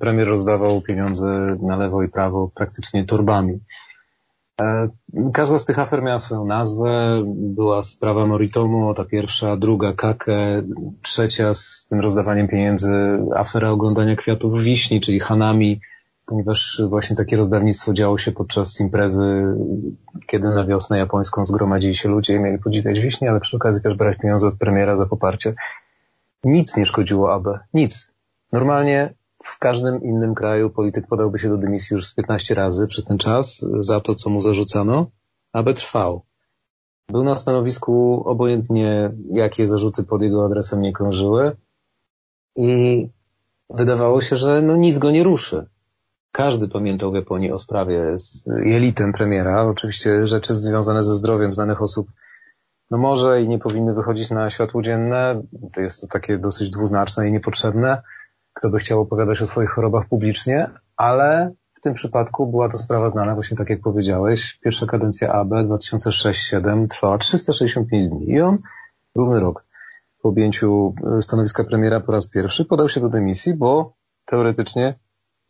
premier 0.00 0.28
rozdawał 0.28 0.80
pieniądze 0.80 1.56
na 1.62 1.76
lewo 1.76 2.02
i 2.02 2.08
prawo 2.08 2.50
praktycznie 2.54 3.04
torbami. 3.04 3.58
E, 4.60 4.88
każda 5.32 5.58
z 5.58 5.64
tych 5.64 5.78
afer 5.78 6.02
miała 6.02 6.18
swoją 6.18 6.46
nazwę. 6.46 7.22
Była 7.26 7.82
sprawa 7.82 8.26
Moritomo, 8.26 8.94
ta 8.94 9.04
pierwsza, 9.04 9.56
druga 9.56 9.92
Kake, 9.92 10.62
trzecia 11.02 11.54
z 11.54 11.86
tym 11.90 12.00
rozdawaniem 12.00 12.48
pieniędzy 12.48 13.18
afera 13.34 13.70
oglądania 13.70 14.16
kwiatów 14.16 14.62
wiśni, 14.62 15.00
czyli 15.00 15.20
Hanami, 15.20 15.80
ponieważ 16.26 16.82
właśnie 16.88 17.16
takie 17.16 17.36
rozdawnictwo 17.36 17.92
działo 17.92 18.18
się 18.18 18.32
podczas 18.32 18.80
imprezy, 18.80 19.44
kiedy 20.26 20.48
na 20.48 20.64
wiosnę 20.64 20.98
japońską 20.98 21.46
zgromadzili 21.46 21.96
się 21.96 22.08
ludzie 22.08 22.34
i 22.34 22.40
mieli 22.40 22.58
podziwiać 22.58 23.00
wiśnie, 23.00 23.30
ale 23.30 23.40
przy 23.40 23.56
okazji 23.56 23.82
też 23.82 23.96
brać 23.96 24.18
pieniądze 24.18 24.48
od 24.48 24.54
premiera 24.54 24.96
za 24.96 25.06
poparcie. 25.06 25.54
Nic 26.44 26.76
nie 26.76 26.86
szkodziło 26.86 27.34
Abe. 27.34 27.58
Nic. 27.74 28.14
Normalnie 28.52 29.14
w 29.44 29.58
każdym 29.58 30.02
innym 30.02 30.34
kraju 30.34 30.70
polityk 30.70 31.06
podałby 31.06 31.38
się 31.38 31.48
do 31.48 31.56
dymisji 31.56 31.94
już 31.94 32.06
z 32.06 32.14
15 32.14 32.54
razy 32.54 32.86
przez 32.86 33.04
ten 33.04 33.18
czas 33.18 33.66
za 33.78 34.00
to, 34.00 34.14
co 34.14 34.30
mu 34.30 34.40
zarzucano. 34.40 35.06
Abe 35.52 35.74
trwał. 35.74 36.22
Był 37.08 37.24
na 37.24 37.36
stanowisku 37.36 38.22
obojętnie, 38.26 39.12
jakie 39.32 39.68
zarzuty 39.68 40.04
pod 40.04 40.22
jego 40.22 40.44
adresem 40.44 40.80
nie 40.80 40.92
krążyły 40.92 41.56
i 42.56 43.08
wydawało 43.70 44.22
się, 44.22 44.36
że 44.36 44.62
no 44.62 44.76
nic 44.76 44.98
go 44.98 45.10
nie 45.10 45.22
ruszy 45.22 45.66
każdy 46.36 46.68
pamiętał 46.68 47.12
w 47.12 47.14
Japonii 47.14 47.52
o 47.52 47.58
sprawie 47.58 48.18
z 48.18 48.44
jelitem 48.64 49.12
premiera. 49.12 49.62
Oczywiście 49.62 50.26
rzeczy 50.26 50.54
związane 50.54 51.02
ze 51.02 51.14
zdrowiem 51.14 51.52
znanych 51.52 51.82
osób 51.82 52.08
no 52.90 52.98
może 52.98 53.42
i 53.42 53.48
nie 53.48 53.58
powinny 53.58 53.94
wychodzić 53.94 54.30
na 54.30 54.50
światło 54.50 54.82
dzienne. 54.82 55.42
To 55.72 55.80
jest 55.80 56.00
to 56.00 56.06
takie 56.06 56.38
dosyć 56.38 56.70
dwuznaczne 56.70 57.28
i 57.28 57.32
niepotrzebne. 57.32 58.02
Kto 58.52 58.70
by 58.70 58.78
chciał 58.78 59.00
opowiadać 59.00 59.42
o 59.42 59.46
swoich 59.46 59.70
chorobach 59.70 60.08
publicznie, 60.08 60.70
ale 60.96 61.52
w 61.74 61.80
tym 61.80 61.94
przypadku 61.94 62.46
była 62.46 62.68
to 62.68 62.78
sprawa 62.78 63.10
znana, 63.10 63.34
właśnie 63.34 63.56
tak 63.56 63.70
jak 63.70 63.80
powiedziałeś. 63.80 64.58
Pierwsza 64.64 64.86
kadencja 64.86 65.32
AB 65.32 65.50
2006-2007 65.50 66.88
trwała 66.88 67.18
365 67.18 68.08
dni 68.08 68.30
i 68.30 68.40
on 68.40 68.58
równy 69.14 69.40
rok 69.40 69.64
po 70.22 70.28
objęciu 70.28 70.94
stanowiska 71.20 71.64
premiera 71.64 72.00
po 72.00 72.12
raz 72.12 72.28
pierwszy 72.28 72.64
podał 72.64 72.88
się 72.88 73.00
do 73.00 73.08
dymisji, 73.08 73.54
bo 73.54 73.92
teoretycznie 74.24 74.94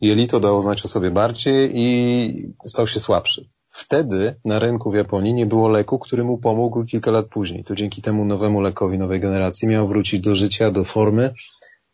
jelito 0.01 0.39
dało 0.39 0.61
znać 0.61 0.85
o 0.85 0.87
sobie 0.87 1.11
bardziej 1.11 1.71
i 1.73 2.53
stał 2.65 2.87
się 2.87 2.99
słabszy. 2.99 3.45
Wtedy 3.69 4.35
na 4.45 4.59
rynku 4.59 4.91
w 4.91 4.95
Japonii 4.95 5.33
nie 5.33 5.45
było 5.45 5.69
leku, 5.69 5.99
który 5.99 6.23
mu 6.23 6.37
pomógł 6.37 6.83
kilka 6.83 7.11
lat 7.11 7.27
później. 7.27 7.63
To 7.63 7.75
dzięki 7.75 8.01
temu 8.01 8.25
nowemu 8.25 8.61
lekowi 8.61 8.97
nowej 8.97 9.19
generacji 9.19 9.67
miał 9.67 9.87
wrócić 9.87 10.21
do 10.21 10.35
życia, 10.35 10.71
do 10.71 10.83
formy 10.83 11.33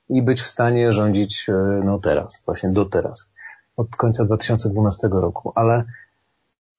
i 0.09 0.21
być 0.21 0.41
w 0.41 0.47
stanie 0.47 0.93
rządzić 0.93 1.45
e, 1.49 1.53
no 1.85 1.99
teraz, 1.99 2.43
właśnie 2.45 2.69
do 2.69 2.85
teraz, 2.85 3.31
od 3.77 3.95
końca 3.95 4.25
2012 4.25 5.07
roku. 5.11 5.51
Ale 5.55 5.83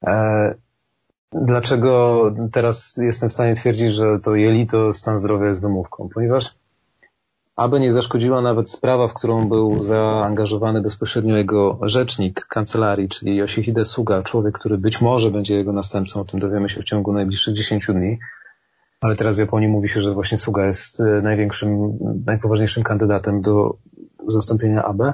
e, 0.06 0.54
dlaczego 1.32 2.22
teraz 2.52 2.96
jestem 3.02 3.28
w 3.28 3.32
stanie 3.32 3.54
twierdzić, 3.54 3.94
że 3.94 4.20
to 4.20 4.34
jelito 4.34 4.92
stan 4.92 5.18
zdrowia 5.18 5.46
jest 5.46 5.60
wymówką? 5.60 6.08
Ponieważ 6.14 6.54
aby 7.56 7.80
nie 7.80 7.92
zaszkodziła 7.92 8.40
nawet 8.42 8.70
sprawa, 8.70 9.08
w 9.08 9.14
którą 9.14 9.49
był 9.49 9.80
zaangażowany 9.80 10.80
bezpośrednio 10.82 11.37
jego 11.37 11.78
rzecznik 11.82 12.46
kancelarii, 12.46 13.08
czyli 13.08 13.37
Yoshihide 13.37 13.84
Suga, 13.84 14.23
człowiek, 14.23 14.58
który 14.58 14.78
być 14.78 15.00
może 15.00 15.30
będzie 15.30 15.56
jego 15.56 15.73
następcą, 15.73 16.20
o 16.20 16.25
tym 16.25 16.40
dowiemy 16.40 16.68
się 16.68 16.80
w 16.80 16.84
ciągu 16.84 17.12
najbliższych 17.12 17.54
10 17.54 17.87
dni. 17.87 18.18
Ale 19.00 19.16
teraz 19.16 19.37
w 19.37 19.38
Japonii 19.38 19.68
mówi 19.68 19.88
się, 19.88 20.00
że 20.00 20.14
właśnie 20.14 20.38
Suga 20.38 20.66
jest 20.66 21.00
e, 21.00 21.04
największym, 21.04 21.99
najpoważniejszym 22.26 22.82
kandydatem 22.82 23.40
do 23.40 23.76
zastąpienia 24.26 24.84
Abe. 24.84 25.12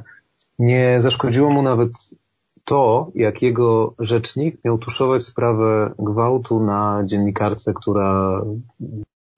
Nie 0.59 1.01
zaszkodziło 1.01 1.51
mu 1.51 1.63
nawet 1.63 1.91
to, 2.65 3.11
jak 3.15 3.43
jego 3.43 3.95
rzecznik 3.99 4.65
miał 4.65 4.79
tuszować 4.79 5.23
sprawę 5.23 5.93
gwałtu 5.99 6.61
na 6.61 7.03
dziennikarce, 7.05 7.75
która 7.75 8.43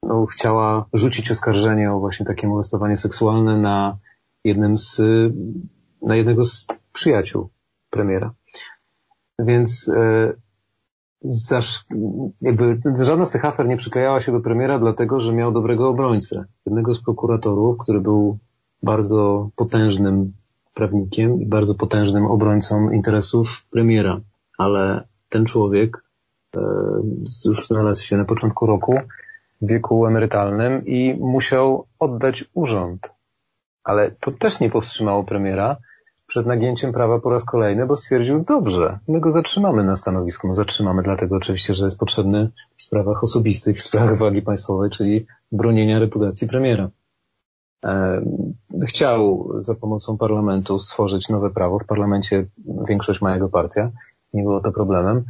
no, 0.02 0.26
chciała 0.26 0.87
rzucić 0.92 1.30
oskarżenie 1.30 1.92
o 1.92 2.00
właśnie 2.00 2.26
takie 2.26 2.49
molestowanie 2.49 2.97
seksualne 2.97 3.56
na 3.56 3.97
jednym 4.44 4.78
z, 4.78 5.02
na 6.02 6.16
jednego 6.16 6.44
z 6.44 6.66
przyjaciół 6.92 7.49
premiera. 7.90 8.32
Więc 9.38 9.88
e, 9.97 10.32
zasz, 11.21 11.85
jakby 12.40 12.80
żadna 13.02 13.25
z 13.25 13.30
tych 13.30 13.44
afer 13.44 13.66
nie 13.66 13.76
przyklejała 13.76 14.21
się 14.21 14.32
do 14.32 14.40
premiera, 14.40 14.78
dlatego 14.78 15.21
że 15.21 15.35
miał 15.35 15.52
dobrego 15.52 15.88
obrońcę. 15.88 16.44
Jednego 16.66 16.94
z 16.94 17.02
prokuratorów, 17.02 17.78
który 17.78 18.00
był 18.00 18.38
bardzo 18.82 19.50
potężnym 19.56 20.32
prawnikiem 20.75 21.42
i 21.42 21.47
bardzo 21.47 21.75
potężnym 21.75 22.26
obrońcą 22.26 22.90
interesów 22.90 23.66
premiera. 23.71 24.21
Ale 24.59 25.04
ten 25.28 25.44
człowiek 25.44 26.04
e, 26.56 26.61
już 27.44 27.66
znalazł 27.66 28.02
się 28.02 28.16
na 28.16 28.25
początku 28.25 28.66
roku 28.66 28.94
wieku 29.62 30.07
emerytalnym 30.07 30.87
i 30.87 31.14
musiał 31.14 31.87
oddać 31.99 32.45
urząd. 32.54 33.11
Ale 33.85 34.11
to 34.11 34.33
też 34.33 34.61
nie 34.61 34.71
powstrzymało 34.71 35.25
premiera 35.25 35.76
przed 36.26 36.47
nagięciem 36.47 36.92
prawa 36.92 37.19
po 37.19 37.31
raz 37.31 37.45
kolejny, 37.45 37.87
bo 37.87 37.97
stwierdził, 37.97 38.45
dobrze, 38.45 38.99
my 39.09 39.21
go 39.21 39.33
zatrzymamy 39.33 39.85
na 39.85 39.97
stanowisku. 39.97 40.49
No 40.49 40.54
zatrzymamy 40.54 41.02
dlatego 41.02 41.37
oczywiście, 41.37 41.75
że 41.75 41.85
jest 41.85 41.99
potrzebny 41.99 42.50
w 42.76 42.83
sprawach 42.83 43.25
osobistych, 43.25 43.76
w 43.76 43.83
sprawach 43.83 44.19
wagi 44.19 44.42
państwowej, 44.42 44.90
czyli 44.90 45.26
bronienia 45.52 45.99
reputacji 45.99 46.49
premiera. 46.49 46.90
E, 47.85 48.23
chciał 48.87 49.52
za 49.61 49.75
pomocą 49.75 50.19
parlamentu 50.19 50.78
stworzyć 50.78 51.28
nowe 51.28 51.50
prawo. 51.50 51.78
W 51.78 51.87
parlamencie 51.87 52.47
większość 52.88 53.21
ma 53.21 53.35
jego 53.35 53.49
partia. 53.49 53.90
Nie 54.33 54.42
było 54.42 54.61
to 54.61 54.73
problemem. 54.73 55.25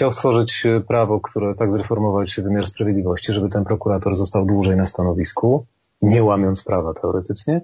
Chciał 0.00 0.12
stworzyć 0.12 0.66
e, 0.66 0.80
prawo, 0.80 1.20
które 1.20 1.54
tak 1.54 1.72
zreformować 1.72 2.40
wymiar 2.40 2.66
sprawiedliwości, 2.66 3.32
żeby 3.32 3.48
ten 3.48 3.64
prokurator 3.64 4.16
został 4.16 4.46
dłużej 4.46 4.76
na 4.76 4.86
stanowisku, 4.86 5.66
nie 6.02 6.24
łamiąc 6.24 6.64
prawa 6.64 6.94
teoretycznie, 6.94 7.60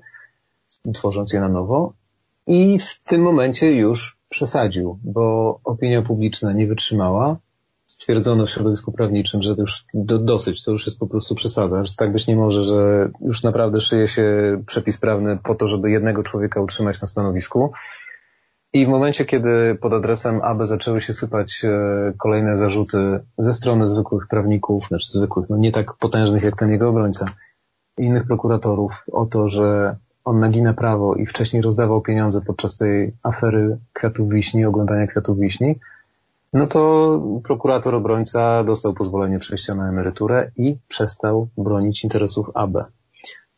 tworząc 0.95 1.33
je 1.33 1.41
na 1.41 1.49
nowo. 1.49 1.93
I 2.47 2.79
w 2.79 3.03
tym 3.03 3.23
momencie 3.23 3.73
już 3.73 4.19
przesadził, 4.29 4.99
bo 5.05 5.59
opinia 5.65 6.03
publiczna 6.03 6.53
nie 6.53 6.67
wytrzymała 6.67 7.37
stwierdzono 7.87 8.47
w 8.47 8.51
środowisku 8.51 8.93
prawniczym, 8.93 9.43
że 9.43 9.55
to 9.55 9.61
już 9.61 9.85
do, 9.95 10.19
dosyć, 10.19 10.65
to 10.65 10.73
już 10.73 10.87
jest 10.87 10.99
po 10.99 11.07
prostu 11.07 11.35
przesada, 11.35 11.85
że 11.85 11.95
tak 11.97 12.13
być 12.13 12.27
nie 12.27 12.37
może, 12.37 12.65
że 12.65 13.11
już 13.21 13.43
naprawdę 13.43 13.81
szyje 13.81 14.09
się 14.09 14.25
przepis 14.67 14.99
prawny 14.99 15.39
po 15.45 15.55
to, 15.55 15.69
żeby 15.69 15.91
jednego 15.91 16.23
człowieka 16.23 16.61
utrzymać 16.61 17.03
na 17.03 17.09
stanowisku. 17.09 17.73
I 18.77 18.87
w 18.87 18.89
momencie, 18.89 19.25
kiedy 19.25 19.79
pod 19.81 19.93
adresem 19.93 20.41
AB 20.43 20.67
zaczęły 20.67 21.01
się 21.01 21.13
sypać 21.13 21.65
e, 21.65 22.13
kolejne 22.19 22.57
zarzuty 22.57 22.99
ze 23.39 23.53
strony 23.53 23.89
zwykłych 23.89 24.27
prawników, 24.29 24.89
znaczy 24.89 25.13
zwykłych, 25.13 25.49
no 25.51 25.57
nie 25.57 25.73
tak 25.73 25.95
potężnych 25.95 26.43
jak 26.43 26.57
ten 26.57 26.71
jego 26.71 26.89
obrońca, 26.89 27.27
i 27.99 28.05
innych 28.05 28.27
prokuratorów 28.27 28.93
o 29.13 29.27
to, 29.27 29.49
że 29.49 29.97
on 30.25 30.41
nagina 30.41 30.75
prawo 30.75 31.15
i 31.15 31.27
wcześniej 31.27 31.63
rozdawał 31.63 32.01
pieniądze 32.01 32.41
podczas 32.47 32.77
tej 32.77 33.13
afery 33.23 33.79
kwiatów 33.93 34.29
wiśni, 34.29 34.65
oglądania 34.65 35.07
kwiatów 35.07 35.39
wiśni, 35.39 35.75
no 36.53 36.67
to 36.67 37.23
prokurator 37.45 37.95
obrońca 37.95 38.65
dostał 38.65 38.95
pozwolenie 38.95 39.39
przejścia 39.39 39.75
na 39.75 39.89
emeryturę 39.89 40.51
i 40.57 40.77
przestał 40.89 41.49
bronić 41.59 42.05
interesów 42.05 42.51
AB. 42.55 42.85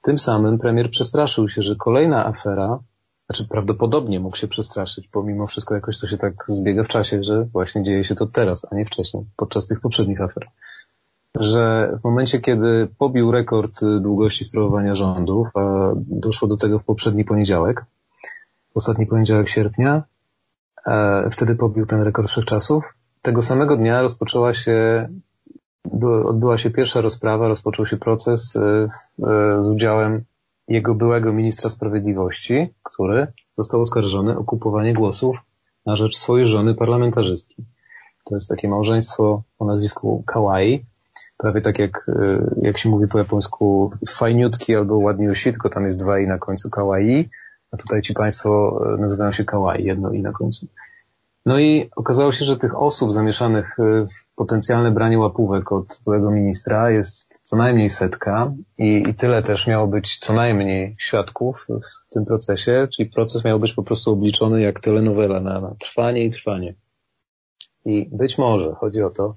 Tym 0.02 0.18
samym 0.18 0.58
premier 0.58 0.90
przestraszył 0.90 1.48
się, 1.48 1.62
że 1.62 1.76
kolejna 1.76 2.26
afera, 2.26 2.78
znaczy 3.30 3.48
prawdopodobnie 3.48 4.20
mógł 4.20 4.36
się 4.36 4.48
przestraszyć, 4.48 5.08
bo 5.12 5.22
mimo 5.22 5.46
wszystko 5.46 5.74
jakoś 5.74 6.00
to 6.00 6.06
się 6.06 6.18
tak 6.18 6.34
zbiega 6.46 6.84
w 6.84 6.88
czasie, 6.88 7.22
że 7.22 7.44
właśnie 7.44 7.82
dzieje 7.82 8.04
się 8.04 8.14
to 8.14 8.26
teraz, 8.26 8.66
a 8.70 8.74
nie 8.74 8.86
wcześniej, 8.86 9.24
podczas 9.36 9.66
tych 9.66 9.80
poprzednich 9.80 10.20
afer. 10.20 10.48
Że 11.34 11.92
w 12.00 12.04
momencie, 12.04 12.40
kiedy 12.40 12.88
pobił 12.98 13.32
rekord 13.32 13.80
długości 14.00 14.44
sprawowania 14.44 14.94
rządów, 14.94 15.48
a 15.56 15.92
doszło 15.96 16.48
do 16.48 16.56
tego 16.56 16.78
w 16.78 16.84
poprzedni 16.84 17.24
poniedziałek, 17.24 17.84
ostatni 18.74 19.06
poniedziałek 19.06 19.48
sierpnia, 19.48 20.02
E, 20.88 21.28
wtedy 21.30 21.54
pobił 21.54 21.86
ten 21.86 22.02
rekord 22.02 22.28
wszechczasów. 22.28 22.84
Tego 23.22 23.42
samego 23.42 23.76
dnia 23.76 24.02
rozpoczęła 24.02 24.54
się, 24.54 25.08
odbyła 26.24 26.58
się 26.58 26.70
pierwsza 26.70 27.00
rozprawa, 27.00 27.48
rozpoczął 27.48 27.86
się 27.86 27.96
proces 27.96 28.56
e, 28.56 28.60
e, 28.60 28.88
z 29.64 29.68
udziałem 29.68 30.24
jego 30.68 30.94
byłego 30.94 31.32
ministra 31.32 31.70
sprawiedliwości, 31.70 32.68
który 32.82 33.26
został 33.58 33.80
oskarżony 33.80 34.38
o 34.38 34.44
kupowanie 34.44 34.94
głosów 34.94 35.36
na 35.86 35.96
rzecz 35.96 36.16
swojej 36.16 36.46
żony 36.46 36.74
parlamentarzystki. 36.74 37.64
To 38.24 38.34
jest 38.34 38.48
takie 38.48 38.68
małżeństwo 38.68 39.42
o 39.58 39.64
nazwisku 39.64 40.24
Kawaii, 40.26 40.84
prawie 41.38 41.60
tak 41.60 41.78
jak, 41.78 42.10
jak 42.62 42.78
się 42.78 42.88
mówi 42.88 43.08
po 43.08 43.18
japońsku 43.18 43.92
fajniutki 44.08 44.76
albo 44.76 44.98
ładniusi, 44.98 45.50
tylko 45.52 45.68
tam 45.68 45.84
jest 45.84 46.00
dwa 46.00 46.18
i 46.20 46.26
na 46.26 46.38
końcu 46.38 46.70
Kawaii 46.70 47.28
a 47.70 47.76
tutaj 47.76 48.02
ci 48.02 48.14
państwo 48.14 48.80
e, 48.94 49.00
nazywają 49.00 49.32
się 49.32 49.44
kawaii, 49.44 49.84
jedno 49.84 50.12
i 50.12 50.22
na 50.22 50.32
końcu. 50.32 50.66
No 51.46 51.58
i 51.58 51.90
okazało 51.96 52.32
się, 52.32 52.44
że 52.44 52.56
tych 52.56 52.80
osób 52.80 53.12
zamieszanych 53.12 53.78
e, 53.78 54.04
w 54.06 54.34
potencjalne 54.34 54.90
branie 54.90 55.18
łapówek 55.18 55.72
od 55.72 56.00
byłego 56.04 56.30
ministra 56.30 56.90
jest 56.90 57.40
co 57.42 57.56
najmniej 57.56 57.90
setka 57.90 58.52
i, 58.78 59.04
i 59.08 59.14
tyle 59.14 59.42
też 59.42 59.66
miało 59.66 59.86
być 59.86 60.18
co 60.18 60.32
najmniej 60.32 60.96
świadków 60.98 61.66
w 61.68 62.14
tym 62.14 62.24
procesie, 62.24 62.88
czyli 62.92 63.10
proces 63.10 63.44
miał 63.44 63.60
być 63.60 63.72
po 63.72 63.82
prostu 63.82 64.12
obliczony 64.12 64.60
jak 64.60 64.80
telenowela 64.80 65.40
na, 65.40 65.60
na 65.60 65.74
trwanie 65.74 66.24
i 66.24 66.30
trwanie. 66.30 66.74
I 67.84 68.08
być 68.12 68.38
może 68.38 68.74
chodzi 68.74 69.02
o 69.02 69.10
to, 69.10 69.36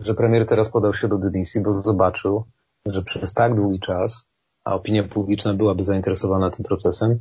że 0.00 0.14
premier 0.14 0.46
teraz 0.46 0.70
podał 0.70 0.94
się 0.94 1.08
do 1.08 1.18
dymisji, 1.18 1.60
bo 1.60 1.72
zobaczył, 1.72 2.44
że 2.86 3.02
przez 3.02 3.34
tak 3.34 3.54
długi 3.54 3.80
czas, 3.80 4.26
a 4.64 4.74
opinia 4.74 5.02
publiczna 5.02 5.54
byłaby 5.54 5.84
zainteresowana 5.84 6.50
tym 6.50 6.64
procesem, 6.64 7.18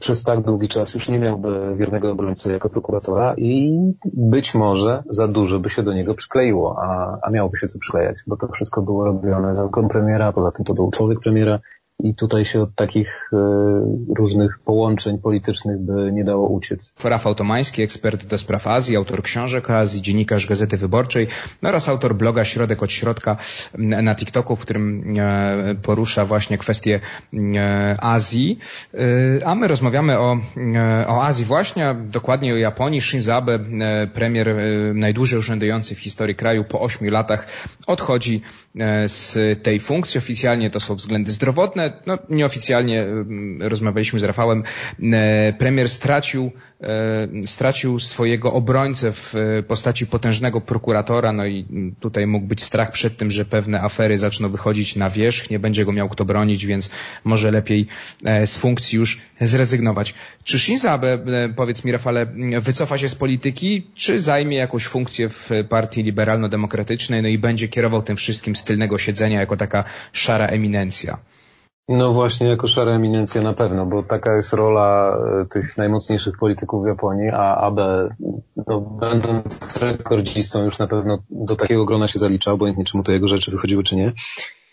przez 0.00 0.22
tak 0.22 0.40
długi 0.40 0.68
czas 0.68 0.94
już 0.94 1.08
nie 1.08 1.18
miałby 1.18 1.76
wiernego 1.76 2.12
obrońcy 2.12 2.52
jako 2.52 2.68
prokuratora 2.68 3.34
i 3.36 3.78
być 4.04 4.54
może 4.54 5.02
za 5.10 5.28
dużo 5.28 5.58
by 5.58 5.70
się 5.70 5.82
do 5.82 5.92
niego 5.92 6.14
przykleiło, 6.14 6.76
a, 6.82 7.18
a 7.22 7.30
miałoby 7.30 7.58
się 7.58 7.68
co 7.68 7.78
przyklejać, 7.78 8.16
bo 8.26 8.36
to 8.36 8.48
wszystko 8.48 8.82
było 8.82 9.04
robione 9.04 9.56
za 9.56 9.66
zgodą 9.66 9.88
premiera, 9.88 10.32
poza 10.32 10.52
tym 10.52 10.64
to 10.64 10.74
był 10.74 10.90
człowiek 10.90 11.20
premiera, 11.20 11.58
i 12.04 12.14
tutaj 12.14 12.44
się 12.44 12.62
od 12.62 12.74
takich 12.74 13.30
e, 13.32 13.36
różnych 14.16 14.58
połączeń 14.58 15.18
politycznych 15.18 15.78
by 15.78 16.12
nie 16.12 16.24
dało 16.24 16.48
uciec. 16.48 16.94
Rafał 17.04 17.34
Tomański, 17.34 17.82
ekspert 17.82 18.26
do 18.26 18.38
spraw 18.38 18.66
Azji, 18.66 18.96
autor 18.96 19.22
książek 19.22 19.70
Azji, 19.70 20.02
dziennikarz 20.02 20.46
Gazety 20.46 20.76
Wyborczej 20.76 21.26
oraz 21.62 21.88
autor 21.88 22.14
bloga 22.14 22.44
Środek 22.44 22.82
od 22.82 22.92
Środka 22.92 23.36
na 23.78 24.14
TikToku, 24.14 24.56
w 24.56 24.60
którym 24.60 25.14
e, 25.18 25.74
porusza 25.82 26.24
właśnie 26.24 26.58
kwestie 26.58 27.00
e, 27.34 27.96
Azji. 28.00 28.58
A 29.44 29.54
my 29.54 29.68
rozmawiamy 29.68 30.18
o, 30.18 30.38
o 31.06 31.24
Azji 31.24 31.44
właśnie, 31.44 31.94
dokładnie 32.10 32.54
o 32.54 32.56
Japonii. 32.56 33.00
Shinzo 33.00 33.34
Abe, 33.34 33.58
premier 34.14 34.54
najdłużej 34.94 35.38
urzędujący 35.38 35.94
w 35.94 35.98
historii 35.98 36.34
kraju 36.34 36.64
po 36.64 36.80
ośmiu 36.80 37.10
latach, 37.10 37.46
odchodzi 37.86 38.42
z 39.06 39.34
tej 39.62 39.80
funkcji. 39.80 40.18
Oficjalnie 40.18 40.70
to 40.70 40.80
są 40.80 40.94
względy 40.94 41.30
zdrowotne, 41.30 41.87
no, 42.06 42.18
nieoficjalnie 42.28 43.06
rozmawialiśmy 43.60 44.20
z 44.20 44.24
Rafałem, 44.24 44.62
e, 45.12 45.52
premier 45.58 45.88
stracił, 45.88 46.50
e, 46.80 47.46
stracił 47.46 47.98
swojego 48.00 48.52
obrońcę 48.52 49.12
w 49.12 49.34
e, 49.34 49.62
postaci 49.62 50.06
potężnego 50.06 50.60
prokuratora, 50.60 51.32
no 51.32 51.46
i 51.46 51.64
tutaj 52.00 52.26
mógł 52.26 52.46
być 52.46 52.62
strach 52.62 52.92
przed 52.92 53.16
tym, 53.16 53.30
że 53.30 53.44
pewne 53.44 53.80
afery 53.82 54.18
zaczną 54.18 54.48
wychodzić 54.48 54.96
na 54.96 55.10
wierzch, 55.10 55.50
nie 55.50 55.58
będzie 55.58 55.84
go 55.84 55.92
miał 55.92 56.08
kto 56.08 56.24
bronić, 56.24 56.66
więc 56.66 56.90
może 57.24 57.50
lepiej 57.50 57.86
z 58.46 58.56
funkcji 58.58 58.96
już 58.96 59.18
zrezygnować. 59.40 60.14
Czy 60.44 60.58
Shinzo 60.58 61.00
powiedz 61.56 61.84
mi 61.84 61.92
Rafale, 61.92 62.26
wycofa 62.60 62.98
się 62.98 63.08
z 63.08 63.14
polityki, 63.14 63.86
czy 63.94 64.20
zajmie 64.20 64.56
jakąś 64.56 64.84
funkcję 64.84 65.28
w 65.28 65.50
partii 65.68 66.02
liberalno-demokratycznej, 66.02 67.22
no 67.22 67.28
i 67.28 67.38
będzie 67.38 67.68
kierował 67.68 68.02
tym 68.02 68.16
wszystkim 68.16 68.56
z 68.56 68.64
tylnego 68.64 68.98
siedzenia 68.98 69.40
jako 69.40 69.56
taka 69.56 69.84
szara 70.12 70.46
eminencja? 70.46 71.18
No 71.88 72.12
właśnie, 72.12 72.46
jako 72.46 72.68
szara 72.68 72.92
eminencja 72.92 73.42
na 73.42 73.52
pewno, 73.52 73.86
bo 73.86 74.02
taka 74.02 74.36
jest 74.36 74.52
rola 74.52 75.16
e, 75.40 75.46
tych 75.46 75.76
najmocniejszych 75.76 76.38
polityków 76.38 76.84
w 76.84 76.86
Japonii, 76.86 77.28
a 77.28 77.56
Abe, 77.56 78.14
no, 78.66 78.80
będąc 78.80 79.76
rekordzistą, 79.76 80.64
już 80.64 80.78
na 80.78 80.86
pewno 80.86 81.18
do 81.30 81.56
takiego 81.56 81.84
grona 81.84 82.08
się 82.08 82.18
zalicza, 82.18 82.52
obojętnie 82.52 82.84
czy 82.84 82.96
mu 82.96 83.02
to 83.02 83.12
jego 83.12 83.28
rzeczy 83.28 83.50
wychodziły, 83.50 83.82
czy 83.82 83.96
nie. 83.96 84.12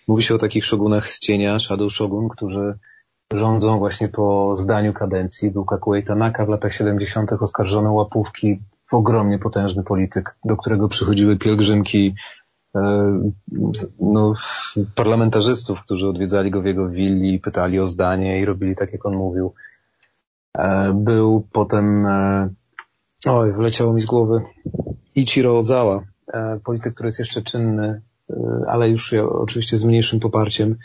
Mówi 0.08 0.24
się 0.24 0.36
o 0.36 0.38
takich 0.38 0.66
szogunach 0.66 1.10
z 1.10 1.20
cienia, 1.20 1.60
Shadow 1.60 1.94
Shogun, 1.94 2.30
którzy 2.30 2.78
rządzą 3.34 3.80
właśnie 3.80 4.08
po 4.08 4.56
zdaniu 4.56 4.94
kadencji. 4.94 5.52
Był 5.52 5.66
Kakuei 5.66 6.04
Tanaka 6.04 6.46
w 6.46 6.50
latach 6.50 6.74
70. 6.74 7.34
oskarżony 7.34 7.90
łapówki, 7.90 8.60
ogromnie 8.92 9.40
potężny 9.40 9.84
polityk, 9.84 10.36
do 10.46 10.58
którego 10.58 10.88
przychodziły 10.88 11.38
pielgrzymki 11.38 12.16
no, 14.00 14.34
parlamentarzystów, 14.96 15.82
którzy 15.82 16.08
odwiedzali 16.08 16.52
go 16.52 16.62
w 16.62 16.66
jego 16.66 16.90
willi 16.90 17.40
pytali 17.40 17.80
o 17.80 17.86
zdanie 17.86 18.40
i 18.40 18.46
robili 18.46 18.76
tak, 18.76 18.94
jak 18.94 19.06
on 19.06 19.16
mówił. 19.16 19.54
E, 20.58 20.94
był 20.94 21.48
potem, 21.52 22.06
e, 22.06 22.50
oj, 23.28 23.54
wleciało 23.54 23.94
mi 23.94 24.02
z 24.02 24.06
głowy, 24.06 24.42
Ichiro 25.16 25.58
Ozawa, 25.58 26.04
polityk, 26.64 26.94
który 26.94 27.08
jest 27.08 27.20
jeszcze 27.20 27.42
czynny, 27.42 28.02
ale 28.68 28.90
już 28.90 29.14
oczywiście 29.14 29.78
z 29.78 29.86
mniejszym 29.86 30.20
poparciem, 30.20 30.76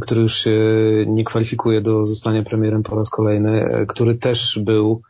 który 0.00 0.20
już 0.20 0.34
się 0.34 0.60
nie 1.06 1.24
kwalifikuje 1.24 1.80
do 1.80 2.06
zostania 2.06 2.42
premierem 2.42 2.82
po 2.82 2.96
raz 2.96 3.10
kolejny, 3.10 3.84
który 3.88 4.14
też 4.14 4.58
był, 4.58 5.02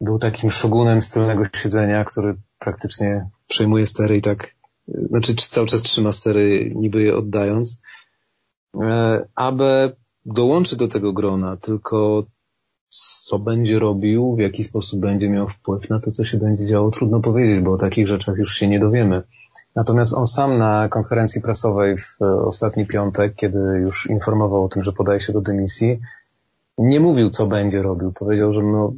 był 0.00 0.18
takim 0.18 0.50
szogunem 0.50 1.02
z 1.02 1.10
tylnego 1.10 1.44
siedzenia, 1.56 2.04
który 2.04 2.36
praktycznie 2.58 3.30
przejmuje 3.48 3.86
stery 3.86 4.16
i 4.16 4.22
tak 4.22 4.54
znaczy 4.88 5.34
cały 5.36 5.66
czas 5.66 5.82
trzyma 5.82 6.12
stery, 6.12 6.72
niby 6.74 7.02
je 7.02 7.16
oddając. 7.16 7.80
E, 8.82 9.26
Abe 9.34 9.92
dołączy 10.26 10.76
do 10.76 10.88
tego 10.88 11.12
grona, 11.12 11.56
tylko 11.56 12.24
co 12.88 13.38
będzie 13.38 13.78
robił, 13.78 14.36
w 14.36 14.38
jaki 14.38 14.64
sposób 14.64 15.00
będzie 15.00 15.30
miał 15.30 15.48
wpływ 15.48 15.90
na 15.90 16.00
to, 16.00 16.10
co 16.10 16.24
się 16.24 16.38
będzie 16.38 16.66
działo, 16.66 16.90
trudno 16.90 17.20
powiedzieć, 17.20 17.64
bo 17.64 17.72
o 17.72 17.78
takich 17.78 18.08
rzeczach 18.08 18.36
już 18.36 18.54
się 18.54 18.68
nie 18.68 18.80
dowiemy. 18.80 19.22
Natomiast 19.76 20.14
on 20.14 20.26
sam 20.26 20.58
na 20.58 20.88
konferencji 20.88 21.42
prasowej 21.42 21.98
w 21.98 22.22
ostatni 22.22 22.86
piątek, 22.86 23.34
kiedy 23.34 23.58
już 23.58 24.10
informował 24.10 24.64
o 24.64 24.68
tym, 24.68 24.82
że 24.82 24.92
podaje 24.92 25.20
się 25.20 25.32
do 25.32 25.40
dymisji, 25.40 26.00
nie 26.78 27.00
mówił, 27.00 27.30
co 27.30 27.46
będzie 27.46 27.82
robił. 27.82 28.12
Powiedział, 28.12 28.52
że 28.52 28.62
no, 28.62 28.92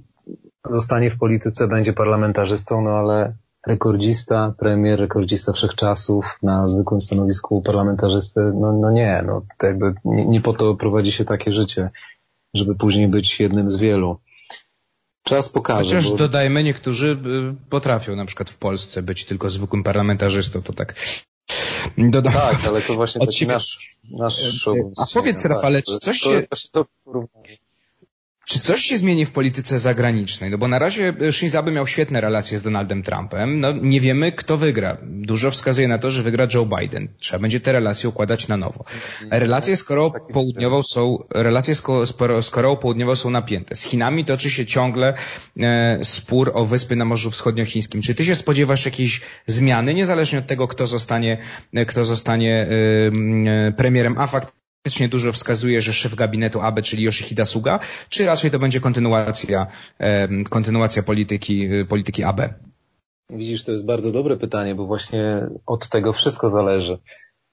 zostanie 0.71 1.11
w 1.11 1.19
polityce, 1.19 1.69
będzie 1.69 1.93
parlamentarzystą, 1.93 2.83
no 2.83 2.91
ale 2.91 3.35
rekordzista, 3.67 4.55
premier, 4.59 5.01
rekordzista 5.01 5.53
wszechczasów 5.53 6.39
na 6.43 6.69
zwykłym 6.69 7.01
stanowisku 7.01 7.63
parlamentarzysty, 7.63 8.41
no, 8.41 8.73
no 8.73 8.91
nie, 8.91 9.23
no 9.27 9.43
to 9.59 9.67
jakby 9.67 9.95
nie, 10.05 10.27
nie 10.27 10.41
po 10.41 10.53
to 10.53 10.75
prowadzi 10.75 11.13
się 11.13 11.25
takie 11.25 11.53
życie, 11.53 11.91
żeby 12.55 12.75
później 12.75 13.09
być 13.09 13.41
jednym 13.41 13.71
z 13.71 13.77
wielu. 13.77 14.19
Czas 15.23 15.49
pokaże. 15.49 15.85
Chociaż 15.85 16.11
bo... 16.11 16.17
dodajmy, 16.17 16.65
niektórzy 16.65 17.19
y, 17.63 17.69
potrafią 17.71 18.17
na 18.17 18.25
przykład 18.25 18.51
w 18.51 18.57
Polsce 18.59 19.03
być 19.03 19.25
tylko 19.25 19.51
zwykłym 19.51 19.83
parlamentarzystą, 19.83 20.63
to 20.63 20.73
tak 20.73 20.95
Dodam. 21.99 22.33
Tak, 22.33 22.67
ale 22.67 22.83
to 22.83 22.95
właśnie 22.95 23.27
taki 23.27 23.47
nasz, 23.47 23.97
nasz 24.11 24.35
show. 24.35 24.77
A 24.99 25.07
powiedz, 25.15 25.45
Rafale, 25.45 25.83
czy 25.83 25.99
coś 25.99 26.19
się... 26.19 26.47
Czy 28.47 28.61
coś 28.61 28.81
się 28.81 28.99
zmieni 28.99 29.27
w 29.27 29.31
polityce 29.31 29.79
zagranicznej? 29.79 30.51
No 30.51 30.59
bo 30.59 30.69
na 30.69 30.79
razie 30.79 31.15
Shinzo 31.31 31.59
Abe 31.59 31.73
miał 31.73 31.87
świetne 31.87 32.21
relacje 32.21 32.59
z 32.59 32.63
Donaldem 32.63 33.03
Trumpem. 33.03 33.61
No 33.61 33.73
nie 33.73 34.01
wiemy, 34.01 34.33
kto 34.33 34.57
wygra. 34.57 34.97
Dużo 35.03 35.51
wskazuje 35.51 35.89
na 35.89 35.99
to, 35.99 36.11
że 36.11 36.23
wygra 36.23 36.47
Joe 36.55 36.67
Biden. 36.67 37.09
Trzeba 37.19 37.39
będzie 37.39 37.61
te 37.61 37.73
relacje 37.73 38.09
układać 38.09 38.49
na 38.49 38.57
nowo. 38.57 38.85
Relacje 39.31 39.77
z 39.77 39.85
Koreą 39.85 40.11
Południową 40.33 40.83
są, 40.83 41.19
relacje 41.31 41.75
z, 41.75 42.51
Koreą 42.51 42.77
Południową 42.77 43.17
są 43.17 43.31
napięte. 43.31 43.75
Z 43.75 43.83
Chinami 43.83 44.25
toczy 44.25 44.51
się 44.51 44.67
ciągle 44.67 45.15
e, 45.61 45.99
spór 46.05 46.51
o 46.55 46.67
wyspy 46.67 46.97
na 46.97 47.05
Morzu 47.05 47.31
Wschodniochińskim. 47.31 48.03
Czy 48.03 48.15
ty 48.15 48.25
się 48.25 48.35
spodziewasz 48.35 48.85
jakiejś 48.85 49.21
zmiany, 49.47 49.95
niezależnie 49.95 50.39
od 50.39 50.47
tego, 50.47 50.69
kto 50.69 50.87
zostanie, 50.87 51.39
kto 51.87 52.05
zostanie 52.05 52.69
e, 53.67 53.73
premierem, 53.73 54.19
a 54.19 54.27
fakt 54.27 54.66
faktycznie 54.87 55.09
dużo 55.09 55.33
wskazuje, 55.33 55.81
że 55.81 55.93
szef 55.93 56.15
gabinetu 56.15 56.61
Abe, 56.61 56.83
czyli 56.83 57.03
Yoshihida 57.03 57.45
Suga, 57.45 57.79
czy 58.09 58.27
raczej 58.27 58.51
to 58.51 58.59
będzie 58.59 58.81
kontynuacja, 58.81 59.67
kontynuacja 60.51 61.03
polityki, 61.03 61.73
y, 61.73 61.85
polityki 61.85 62.25
Abe? 62.25 62.55
Widzisz, 63.31 63.65
to 63.65 63.73
jest 63.73 63.87
bardzo 63.87 64.13
dobre 64.13 64.37
pytanie, 64.37 64.75
bo 64.75 64.87
właśnie 64.87 65.47
od 65.67 65.89
tego 65.89 66.13
wszystko 66.13 66.51
zależy. 66.51 66.99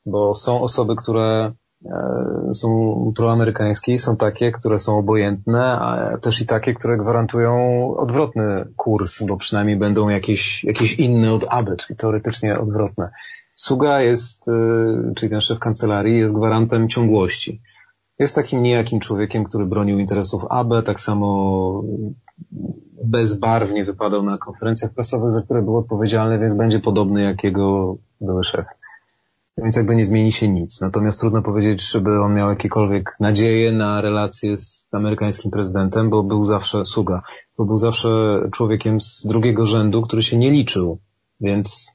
Bo 0.06 0.36
są 0.36 0.62
osoby, 0.62 0.96
które 0.96 1.54
e, 1.86 2.54
są 2.54 2.70
proamerykańskie, 3.16 4.00
są 4.00 4.18
takie, 4.18 4.52
które 4.52 4.80
są 4.80 4.98
obojętne, 4.98 5.64
a 5.64 6.18
też 6.18 6.42
i 6.42 6.46
takie, 6.46 6.74
które 6.74 6.98
gwarantują 6.98 7.52
odwrotny 7.98 8.66
kurs, 8.76 9.24
bo 9.24 9.38
przynajmniej 9.38 9.78
będą 9.78 10.10
jakieś, 10.10 10.64
jakieś 10.64 10.94
inne 10.94 11.34
od 11.34 11.46
ABE, 11.50 11.76
czyli 11.78 11.98
teoretycznie 11.98 12.60
odwrotne. 12.60 13.10
Suga 13.56 14.02
jest, 14.02 14.48
y, 14.48 15.14
czyli 15.16 15.30
ten 15.30 15.42
szef 15.42 15.60
kancelarii, 15.60 16.18
jest 16.18 16.36
gwarantem 16.36 16.90
ciągłości. 16.90 17.62
Jest 18.20 18.36
takim 18.36 18.64
niejakim 18.64 19.00
człowiekiem, 19.00 19.44
który 19.44 19.66
bronił 19.66 20.00
interesów 20.00 20.44
AB, 20.50 20.74
tak 20.86 21.00
samo 21.00 21.84
bezbarwnie 23.04 23.86
wypadał 23.86 24.24
na 24.24 24.38
konferencjach 24.38 24.94
prasowych, 24.94 25.34
za 25.34 25.42
które 25.42 25.62
był 25.62 25.78
odpowiedzialny, 25.78 26.40
więc 26.40 26.56
będzie 26.56 26.80
podobny 26.80 27.24
jak 27.24 27.44
jego 27.44 27.98
były 28.22 28.44
szef. 28.44 28.66
Więc 29.58 29.76
jakby 29.76 29.96
nie 29.96 30.06
zmieni 30.06 30.32
się 30.32 30.48
nic. 30.48 30.82
Natomiast 30.82 31.20
trudno 31.20 31.42
powiedzieć, 31.42 31.92
żeby 31.92 32.22
on 32.22 32.34
miał 32.34 32.50
jakiekolwiek 32.50 33.16
nadzieję 33.20 33.72
na 33.72 34.02
relacje 34.02 34.58
z 34.58 34.94
amerykańskim 34.94 35.52
prezydentem, 35.52 36.10
bo 36.10 36.24
był 36.24 36.46
zawsze 36.46 36.86
Suga, 36.86 37.22
bo 37.58 37.66
był 37.66 37.78
zawsze 37.78 38.10
człowiekiem 38.52 39.02
z 39.02 39.26
drugiego 39.28 39.66
rzędu, 39.66 40.02
który 40.02 40.24
się 40.24 40.38
nie 40.38 40.52
liczył. 40.52 41.00
Więc 41.42 41.92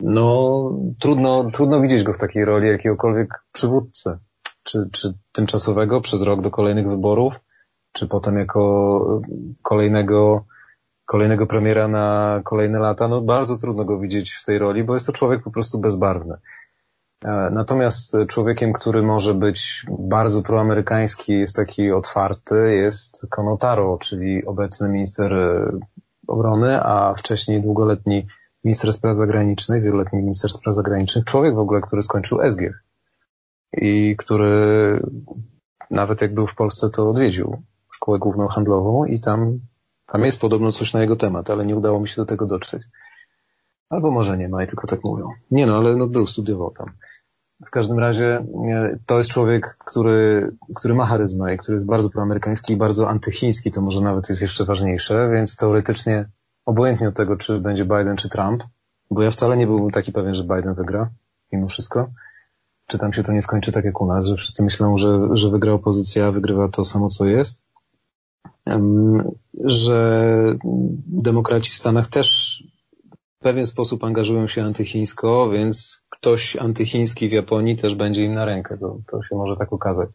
no, 0.00 0.70
trudno, 0.98 1.50
trudno 1.50 1.80
widzieć 1.80 2.02
go 2.02 2.12
w 2.12 2.18
takiej 2.18 2.44
roli 2.44 2.68
jakiegokolwiek 2.68 3.28
przywódcy. 3.52 4.18
Czy, 4.62 4.88
czy 4.92 5.12
tymczasowego 5.32 6.00
przez 6.00 6.22
rok 6.22 6.40
do 6.40 6.50
kolejnych 6.50 6.88
wyborów, 6.88 7.34
czy 7.92 8.08
potem 8.08 8.38
jako 8.38 9.20
kolejnego, 9.62 10.44
kolejnego 11.04 11.46
premiera 11.46 11.88
na 11.88 12.40
kolejne 12.44 12.78
lata. 12.78 13.08
No, 13.08 13.20
bardzo 13.20 13.58
trudno 13.58 13.84
go 13.84 13.98
widzieć 13.98 14.32
w 14.32 14.44
tej 14.44 14.58
roli, 14.58 14.84
bo 14.84 14.94
jest 14.94 15.06
to 15.06 15.12
człowiek 15.12 15.42
po 15.42 15.50
prostu 15.50 15.78
bezbarwny. 15.78 16.34
E, 17.24 17.50
natomiast 17.52 18.16
człowiekiem, 18.28 18.72
który 18.72 19.02
może 19.02 19.34
być 19.34 19.86
bardzo 19.98 20.42
proamerykański, 20.42 21.32
jest 21.32 21.56
taki 21.56 21.92
otwarty, 21.92 22.74
jest 22.74 23.26
Konotaro, 23.30 23.98
czyli 23.98 24.44
obecny 24.44 24.88
minister 24.88 25.32
e, 25.32 25.70
obrony, 26.26 26.82
a 26.82 27.14
wcześniej 27.14 27.62
długoletni 27.62 28.26
minister 28.64 28.92
spraw 28.92 29.16
zagranicznych, 29.16 29.82
wieloletni 29.82 30.18
minister 30.18 30.52
spraw 30.52 30.74
zagranicznych, 30.74 31.24
człowiek 31.24 31.54
w 31.54 31.58
ogóle, 31.58 31.80
który 31.80 32.02
skończył 32.02 32.40
SG 32.50 32.60
i 33.72 34.16
który 34.18 35.00
nawet 35.90 36.22
jak 36.22 36.34
był 36.34 36.46
w 36.46 36.54
Polsce, 36.54 36.90
to 36.90 37.10
odwiedził 37.10 37.62
szkołę 37.92 38.18
główną 38.18 38.48
handlową 38.48 39.04
i 39.04 39.20
tam, 39.20 39.60
tam 40.06 40.22
jest 40.22 40.40
podobno 40.40 40.72
coś 40.72 40.92
na 40.92 41.00
jego 41.00 41.16
temat, 41.16 41.50
ale 41.50 41.66
nie 41.66 41.76
udało 41.76 42.00
mi 42.00 42.08
się 42.08 42.16
do 42.16 42.26
tego 42.26 42.46
dotrzeć. 42.46 42.82
Albo 43.90 44.10
może 44.10 44.38
nie 44.38 44.48
ma 44.48 44.64
i 44.64 44.66
tylko 44.66 44.86
tak 44.86 45.04
mówią. 45.04 45.28
Nie 45.50 45.66
no, 45.66 45.76
ale 45.76 45.96
no 45.96 46.06
był, 46.06 46.26
studiował 46.26 46.70
tam. 46.70 46.90
W 47.66 47.70
każdym 47.70 47.98
razie 47.98 48.46
to 49.06 49.18
jest 49.18 49.30
człowiek, 49.30 49.76
który, 49.86 50.52
który 50.74 50.94
ma 50.94 51.06
charyzmę 51.06 51.54
i 51.54 51.58
który 51.58 51.74
jest 51.74 51.86
bardzo 51.86 52.10
proamerykański 52.10 52.72
i 52.72 52.76
bardzo 52.76 53.08
antychiński, 53.08 53.72
to 53.72 53.80
może 53.80 54.00
nawet 54.00 54.28
jest 54.28 54.42
jeszcze 54.42 54.64
ważniejsze, 54.64 55.30
więc 55.32 55.56
teoretycznie 55.56 56.28
obojętnie 56.66 57.08
od 57.08 57.14
tego, 57.14 57.36
czy 57.36 57.60
będzie 57.60 57.84
Biden, 57.84 58.16
czy 58.16 58.28
Trump, 58.28 58.62
bo 59.10 59.22
ja 59.22 59.30
wcale 59.30 59.56
nie 59.56 59.66
byłbym 59.66 59.90
taki 59.90 60.12
pewien, 60.12 60.34
że 60.34 60.42
Biden 60.42 60.74
wygra, 60.74 61.10
mimo 61.52 61.68
wszystko. 61.68 62.10
Czy 62.86 62.98
tam 62.98 63.12
się 63.12 63.22
to 63.22 63.32
nie 63.32 63.42
skończy 63.42 63.72
tak 63.72 63.84
jak 63.84 64.00
u 64.00 64.06
nas, 64.06 64.26
że 64.26 64.36
wszyscy 64.36 64.62
myślą, 64.62 64.98
że, 64.98 65.28
że 65.32 65.50
wygra 65.50 65.72
opozycja, 65.72 66.30
wygrywa 66.30 66.68
to 66.68 66.84
samo, 66.84 67.08
co 67.08 67.24
jest. 67.26 67.64
Że 69.64 70.30
demokraci 71.06 71.70
w 71.70 71.74
Stanach 71.74 72.08
też 72.08 72.58
w 73.38 73.42
pewien 73.42 73.66
sposób 73.66 74.04
angażują 74.04 74.46
się 74.46 74.64
antychińsko, 74.64 75.50
więc 75.50 76.04
ktoś 76.10 76.56
antychiński 76.56 77.28
w 77.28 77.32
Japonii 77.32 77.76
też 77.76 77.94
będzie 77.94 78.24
im 78.24 78.34
na 78.34 78.44
rękę. 78.44 78.78
To, 78.78 78.98
to 79.06 79.22
się 79.22 79.36
może 79.36 79.56
tak 79.56 79.72
okazać. 79.72 80.08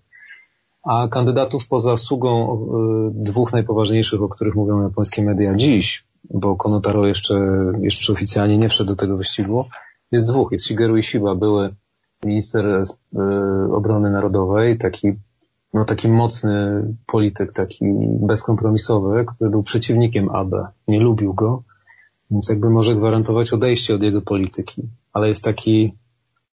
A 0.83 1.07
kandydatów 1.07 1.67
poza 1.67 1.97
sługą 1.97 2.53
y, 2.53 3.11
dwóch 3.13 3.53
najpoważniejszych, 3.53 4.21
o 4.21 4.29
których 4.29 4.55
mówią 4.55 4.83
japońskie 4.83 5.23
media 5.23 5.55
dziś, 5.55 6.08
bo 6.29 6.55
Konotaro 6.55 7.07
jeszcze, 7.07 7.39
jeszcze 7.81 8.13
oficjalnie 8.13 8.57
nie 8.57 8.69
wszedł 8.69 8.87
do 8.87 8.95
tego 8.95 9.17
wyścigu. 9.17 9.65
Jest 10.11 10.27
dwóch. 10.27 10.51
Jest 10.51 10.65
Shigeru 10.65 10.97
Ishiba, 10.97 11.35
były 11.35 11.75
minister 12.23 12.65
e, 12.65 12.83
obrony 13.73 14.11
narodowej, 14.11 14.77
taki, 14.77 15.13
no 15.73 15.85
taki 15.85 16.07
mocny 16.07 16.83
polityk, 17.05 17.53
taki 17.53 17.85
bezkompromisowy, 18.21 19.25
który 19.35 19.49
był 19.49 19.63
przeciwnikiem 19.63 20.29
Abe. 20.29 20.67
Nie 20.87 20.99
lubił 20.99 21.33
go, 21.33 21.63
więc 22.31 22.49
jakby 22.49 22.69
może 22.69 22.95
gwarantować 22.95 23.53
odejście 23.53 23.95
od 23.95 24.03
jego 24.03 24.21
polityki. 24.21 24.81
Ale 25.13 25.29
jest 25.29 25.43
taki, 25.43 25.93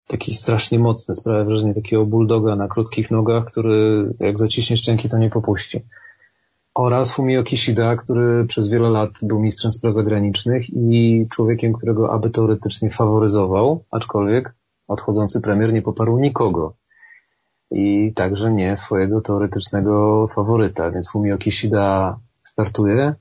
taki 0.08 0.34
strasznie 0.34 0.80
mocny, 0.80 1.16
sprawia 1.16 1.44
wrażenie 1.44 1.74
takiego 1.74 2.06
bulldoga 2.06 2.56
na 2.56 2.68
krótkich 2.68 3.12
nogach, 3.12 3.46
który 3.46 4.10
jak 4.20 4.40
zaciśnie 4.40 4.78
szczęki, 4.78 5.10
to 5.10 5.18
nie 5.18 5.30
popuści 5.30 5.82
oraz 6.76 7.12
Fumio 7.12 7.44
Kishida, 7.44 7.96
który 7.96 8.46
przez 8.46 8.70
wiele 8.70 8.90
lat 8.90 9.10
był 9.22 9.40
ministrem 9.40 9.72
spraw 9.72 9.96
zagranicznych 9.96 10.70
i 10.70 11.28
człowiekiem, 11.32 11.74
którego 11.74 12.12
aby 12.14 12.30
teoretycznie 12.30 12.90
faworyzował, 12.90 13.84
aczkolwiek 13.92 14.54
odchodzący 14.88 15.42
premier 15.42 15.74
nie 15.74 15.82
poparł 15.82 16.20
nikogo. 16.20 16.74
I 17.72 18.14
także 18.16 18.52
nie 18.52 18.78
swojego 18.78 19.22
teoretycznego 19.22 20.28
faworyta, 20.36 20.92
więc 20.92 21.12
Fumio 21.12 21.38
Kishida 21.38 22.20
startuje. 22.44 23.14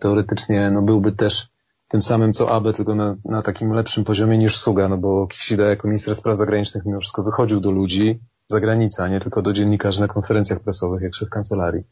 Teoretycznie 0.00 0.70
no, 0.70 0.82
byłby 0.82 1.12
też 1.12 1.48
tym 1.88 2.00
samym 2.00 2.32
co 2.32 2.50
Abe, 2.50 2.72
tylko 2.72 2.94
na, 2.94 3.16
na 3.24 3.42
takim 3.42 3.72
lepszym 3.72 4.04
poziomie 4.04 4.38
niż 4.38 4.56
Suga, 4.56 4.88
no 4.88 4.96
bo 4.96 5.26
Kishida 5.26 5.64
jako 5.64 5.88
minister 5.88 6.14
spraw 6.14 6.38
zagranicznych 6.38 6.84
mimo 6.86 7.00
wszystko 7.00 7.22
wychodził 7.22 7.60
do 7.60 7.70
ludzi 7.70 8.20
za 8.46 8.60
granicę, 8.60 9.02
a 9.02 9.08
nie 9.08 9.20
tylko 9.20 9.42
do 9.42 9.52
dziennikarzy 9.52 10.00
na 10.00 10.08
konferencjach 10.08 10.60
prasowych, 10.60 11.02
jak 11.02 11.14
szef 11.14 11.30
kancelarii. 11.30 11.84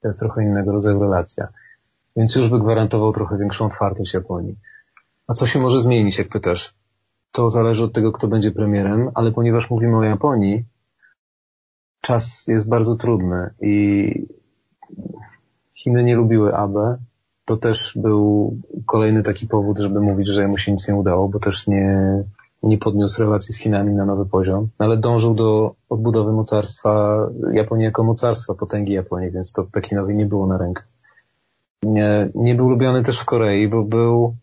To 0.00 0.08
jest 0.08 0.20
trochę 0.20 0.42
innego 0.42 0.72
rodzaju 0.72 1.00
relacja. 1.00 1.48
Więc 2.16 2.36
już 2.36 2.48
by 2.48 2.60
gwarantował 2.60 3.12
trochę 3.12 3.38
większą 3.38 3.66
otwartość 3.66 4.14
Japonii. 4.14 4.56
A 5.26 5.34
co 5.34 5.46
się 5.46 5.60
może 5.60 5.80
zmienić, 5.80 6.18
jak 6.18 6.28
pytasz? 6.28 6.74
To 7.32 7.50
zależy 7.50 7.84
od 7.84 7.92
tego, 7.92 8.12
kto 8.12 8.28
będzie 8.28 8.50
premierem, 8.50 9.10
ale 9.14 9.32
ponieważ 9.32 9.70
mówimy 9.70 9.96
o 9.96 10.02
Japonii, 10.02 10.64
czas 12.00 12.46
jest 12.48 12.68
bardzo 12.68 12.96
trudny 12.96 13.50
i 13.60 14.26
Chiny 15.74 16.04
nie 16.04 16.16
lubiły 16.16 16.56
Abe. 16.56 16.98
To 17.44 17.56
też 17.56 17.92
był 17.96 18.56
kolejny 18.86 19.22
taki 19.22 19.46
powód, 19.46 19.78
żeby 19.78 20.00
mówić, 20.00 20.28
że 20.28 20.48
mu 20.48 20.58
się 20.58 20.72
nic 20.72 20.88
nie 20.88 20.94
udało, 20.94 21.28
bo 21.28 21.38
też 21.38 21.66
nie, 21.66 22.22
nie 22.62 22.78
podniósł 22.78 23.22
relacji 23.22 23.54
z 23.54 23.58
Chinami 23.58 23.94
na 23.94 24.04
nowy 24.04 24.26
poziom, 24.26 24.68
ale 24.78 24.96
dążył 24.96 25.34
do 25.34 25.74
odbudowy 25.88 26.32
mocarstwa 26.32 27.26
Japonii 27.52 27.84
jako 27.84 28.04
mocarstwa, 28.04 28.54
potęgi 28.54 28.92
Japonii, 28.92 29.30
więc 29.30 29.52
to 29.52 29.64
Pekinowi 29.64 30.14
nie 30.14 30.26
było 30.26 30.46
na 30.46 30.58
rękę. 30.58 30.82
Nie, 31.82 32.28
nie 32.34 32.54
był 32.54 32.68
lubiany 32.68 33.02
też 33.02 33.20
w 33.20 33.24
Korei, 33.24 33.68
bo 33.68 33.82
był 33.82 34.34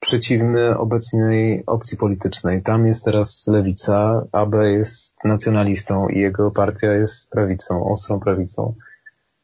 przeciwny 0.00 0.78
obecnej 0.78 1.62
opcji 1.66 1.98
politycznej. 1.98 2.62
Tam 2.62 2.86
jest 2.86 3.04
teraz 3.04 3.46
lewica, 3.46 4.26
Abe 4.32 4.70
jest 4.70 5.16
nacjonalistą 5.24 6.08
i 6.08 6.18
jego 6.18 6.50
partia 6.50 6.92
jest 6.92 7.30
prawicą, 7.30 7.84
ostrą 7.84 8.20
prawicą. 8.20 8.74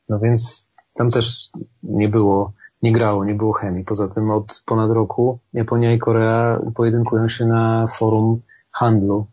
No 0.09 0.18
więc 0.18 0.68
tam 0.94 1.11
też 1.11 1.50
nie 1.83 2.09
było 2.09 2.52
nie 2.82 2.92
grało, 2.92 3.24
nie 3.24 3.34
było 3.34 3.52
chemii. 3.52 3.84
Poza 3.84 4.08
tym 4.08 4.30
od 4.30 4.62
ponad 4.66 4.90
roku 4.90 5.38
Japonia 5.52 5.92
i 5.92 5.98
Korea 5.98 6.60
pojedynkują 6.74 7.28
się 7.28 7.46
na 7.46 7.86
forum 7.86 8.40
handlu. 8.70 9.26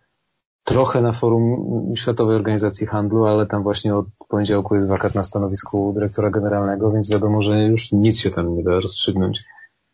Trochę 0.63 1.01
na 1.01 1.11
forum 1.11 1.65
Światowej 1.95 2.35
Organizacji 2.35 2.87
Handlu, 2.87 3.25
ale 3.25 3.45
tam 3.45 3.63
właśnie 3.63 3.95
od 3.95 4.05
poniedziałku 4.29 4.75
jest 4.75 4.87
wakat 4.87 5.15
na 5.15 5.23
stanowisku 5.23 5.93
dyrektora 5.93 6.29
generalnego, 6.29 6.91
więc 6.91 7.09
wiadomo, 7.09 7.41
że 7.41 7.63
już 7.63 7.91
nic 7.91 8.19
się 8.19 8.29
tam 8.29 8.55
nie 8.55 8.63
da 8.63 8.71
rozstrzygnąć 8.71 9.43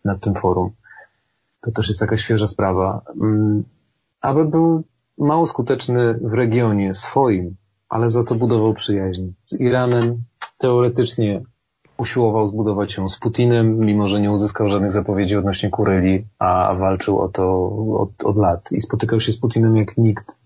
nad 0.05 0.19
tym 0.19 0.33
forum. 0.33 0.71
To 1.61 1.71
też 1.71 1.87
jest 1.87 2.01
jakaś 2.01 2.21
świeża 2.21 2.47
sprawa. 2.47 3.01
Mm, 3.21 3.63
aby 4.21 4.45
był 4.45 4.83
mało 5.17 5.47
skuteczny 5.47 6.13
w 6.13 6.33
regionie 6.33 6.93
swoim, 6.93 7.55
ale 7.89 8.09
za 8.09 8.23
to 8.23 8.35
budował 8.35 8.73
przyjaźń. 8.73 9.31
Z 9.45 9.59
Iranem 9.59 10.23
teoretycznie 10.57 11.41
usiłował 11.97 12.47
zbudować 12.47 12.93
się 12.93 13.10
z 13.10 13.19
Putinem, 13.19 13.79
mimo 13.79 14.08
że 14.08 14.21
nie 14.21 14.32
uzyskał 14.32 14.69
żadnych 14.69 14.91
zapowiedzi 14.91 15.36
odnośnie 15.36 15.69
Kuryli, 15.69 16.25
a 16.39 16.75
walczył 16.75 17.19
o 17.19 17.29
to 17.29 17.69
od, 17.99 18.23
od 18.23 18.38
lat. 18.38 18.71
I 18.71 18.82
spotykał 18.82 19.19
się 19.19 19.32
z 19.32 19.39
Putinem 19.39 19.75
jak 19.75 19.97
nikt, 19.97 20.38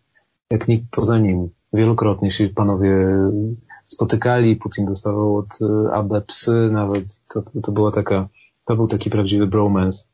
jak 0.49 0.67
nikt 0.67 0.85
poza 0.91 1.19
nim. 1.19 1.49
Wielokrotnie 1.73 2.31
się 2.31 2.49
panowie 2.49 3.07
spotykali, 3.85 4.55
Putin 4.55 4.85
dostawał 4.85 5.37
od 5.37 5.61
e, 5.61 5.93
AB 5.93 6.25
psy, 6.27 6.69
nawet 6.71 7.21
to, 7.33 7.43
to 7.63 7.71
była 7.71 7.91
taka, 7.91 8.27
to 8.65 8.75
był 8.75 8.87
taki 8.87 9.09
prawdziwy 9.09 9.47
bromance, 9.47 10.07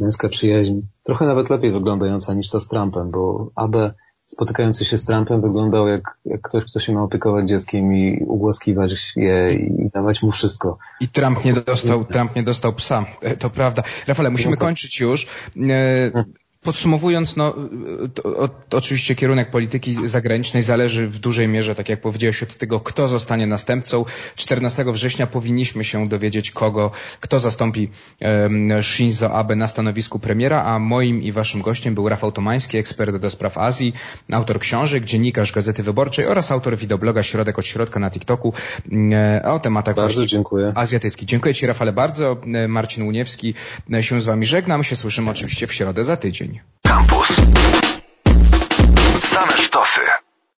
męska 0.00 0.28
przyjaźń. 0.28 0.80
Trochę 1.02 1.26
nawet 1.26 1.50
lepiej 1.50 1.72
wyglądająca 1.72 2.34
niż 2.34 2.50
ta 2.50 2.60
z 2.60 2.68
Trumpem, 2.68 3.10
bo 3.10 3.50
AB 3.54 3.76
spotykający 4.32 4.84
się 4.84 4.98
z 4.98 5.04
Trumpem 5.04 5.40
wyglądał 5.40 5.88
jak, 5.88 6.02
jak 6.24 6.40
ktoś, 6.40 6.64
kto 6.64 6.80
się 6.80 6.92
ma 6.92 7.02
opiekować 7.02 7.48
dzieckiem 7.48 7.92
i 7.94 8.24
ugłaskiwać 8.26 9.12
je 9.16 9.52
i 9.52 9.90
dawać 9.94 10.22
mu 10.22 10.30
wszystko. 10.30 10.78
I 11.00 11.08
Trump 11.08 11.44
nie 11.44 11.52
dostał, 11.52 12.04
Trump 12.04 12.36
nie 12.36 12.42
dostał 12.42 12.72
psa. 12.72 13.04
E, 13.22 13.36
to 13.36 13.50
prawda. 13.50 13.82
Rafale, 14.06 14.30
musimy 14.30 14.50
no 14.50 14.56
kończyć 14.56 15.00
już. 15.00 15.26
Podsumowując, 16.62 17.36
no, 17.36 17.54
to, 18.14 18.48
to, 18.48 18.76
oczywiście 18.76 19.14
kierunek 19.14 19.50
polityki 19.50 19.96
zagranicznej 20.08 20.62
zależy 20.62 21.08
w 21.08 21.18
dużej 21.18 21.48
mierze, 21.48 21.74
tak 21.74 21.88
jak 21.88 22.00
powiedziałeś, 22.00 22.42
od 22.42 22.56
tego, 22.56 22.80
kto 22.80 23.08
zostanie 23.08 23.46
następcą. 23.46 24.04
14 24.36 24.84
września 24.92 25.26
powinniśmy 25.26 25.84
się 25.84 26.08
dowiedzieć, 26.08 26.50
kogo, 26.50 26.90
kto 27.20 27.38
zastąpi 27.38 27.90
um, 28.20 28.82
Shinzo 28.82 29.32
Abe 29.32 29.56
na 29.56 29.68
stanowisku 29.68 30.18
premiera, 30.18 30.64
a 30.64 30.78
moim 30.78 31.22
i 31.22 31.32
waszym 31.32 31.62
gościem 31.62 31.94
był 31.94 32.08
Rafał 32.08 32.32
Tomański, 32.32 32.78
ekspert 32.78 33.16
do 33.16 33.30
spraw 33.30 33.58
Azji, 33.58 33.92
autor 34.32 34.60
książek, 34.60 35.04
dziennikarz 35.04 35.52
Gazety 35.52 35.82
Wyborczej 35.82 36.26
oraz 36.26 36.52
autor 36.52 36.78
widobloga 36.78 37.22
Środek 37.22 37.58
od 37.58 37.66
Środka 37.66 38.00
na 38.00 38.10
TikToku 38.10 38.52
e, 39.12 39.42
o 39.44 39.58
tematach 39.60 39.96
bardzo 39.96 40.26
dziękuję. 40.26 40.72
azjatyckich. 40.74 41.28
Dziękuję 41.28 41.54
Ci 41.54 41.66
Rafale 41.66 41.92
bardzo. 41.92 42.36
E, 42.54 42.68
Marcin 42.68 43.02
Uniewski 43.02 43.54
e, 43.92 44.02
się 44.02 44.20
z 44.20 44.24
Wami 44.24 44.46
żegnam. 44.46 44.84
Się 44.84 44.96
słyszymy 44.96 45.30
oczywiście 45.30 45.66
w 45.66 45.72
środę 45.72 46.04
za 46.04 46.16
tydzień. 46.16 46.49
Campus. 46.84 47.99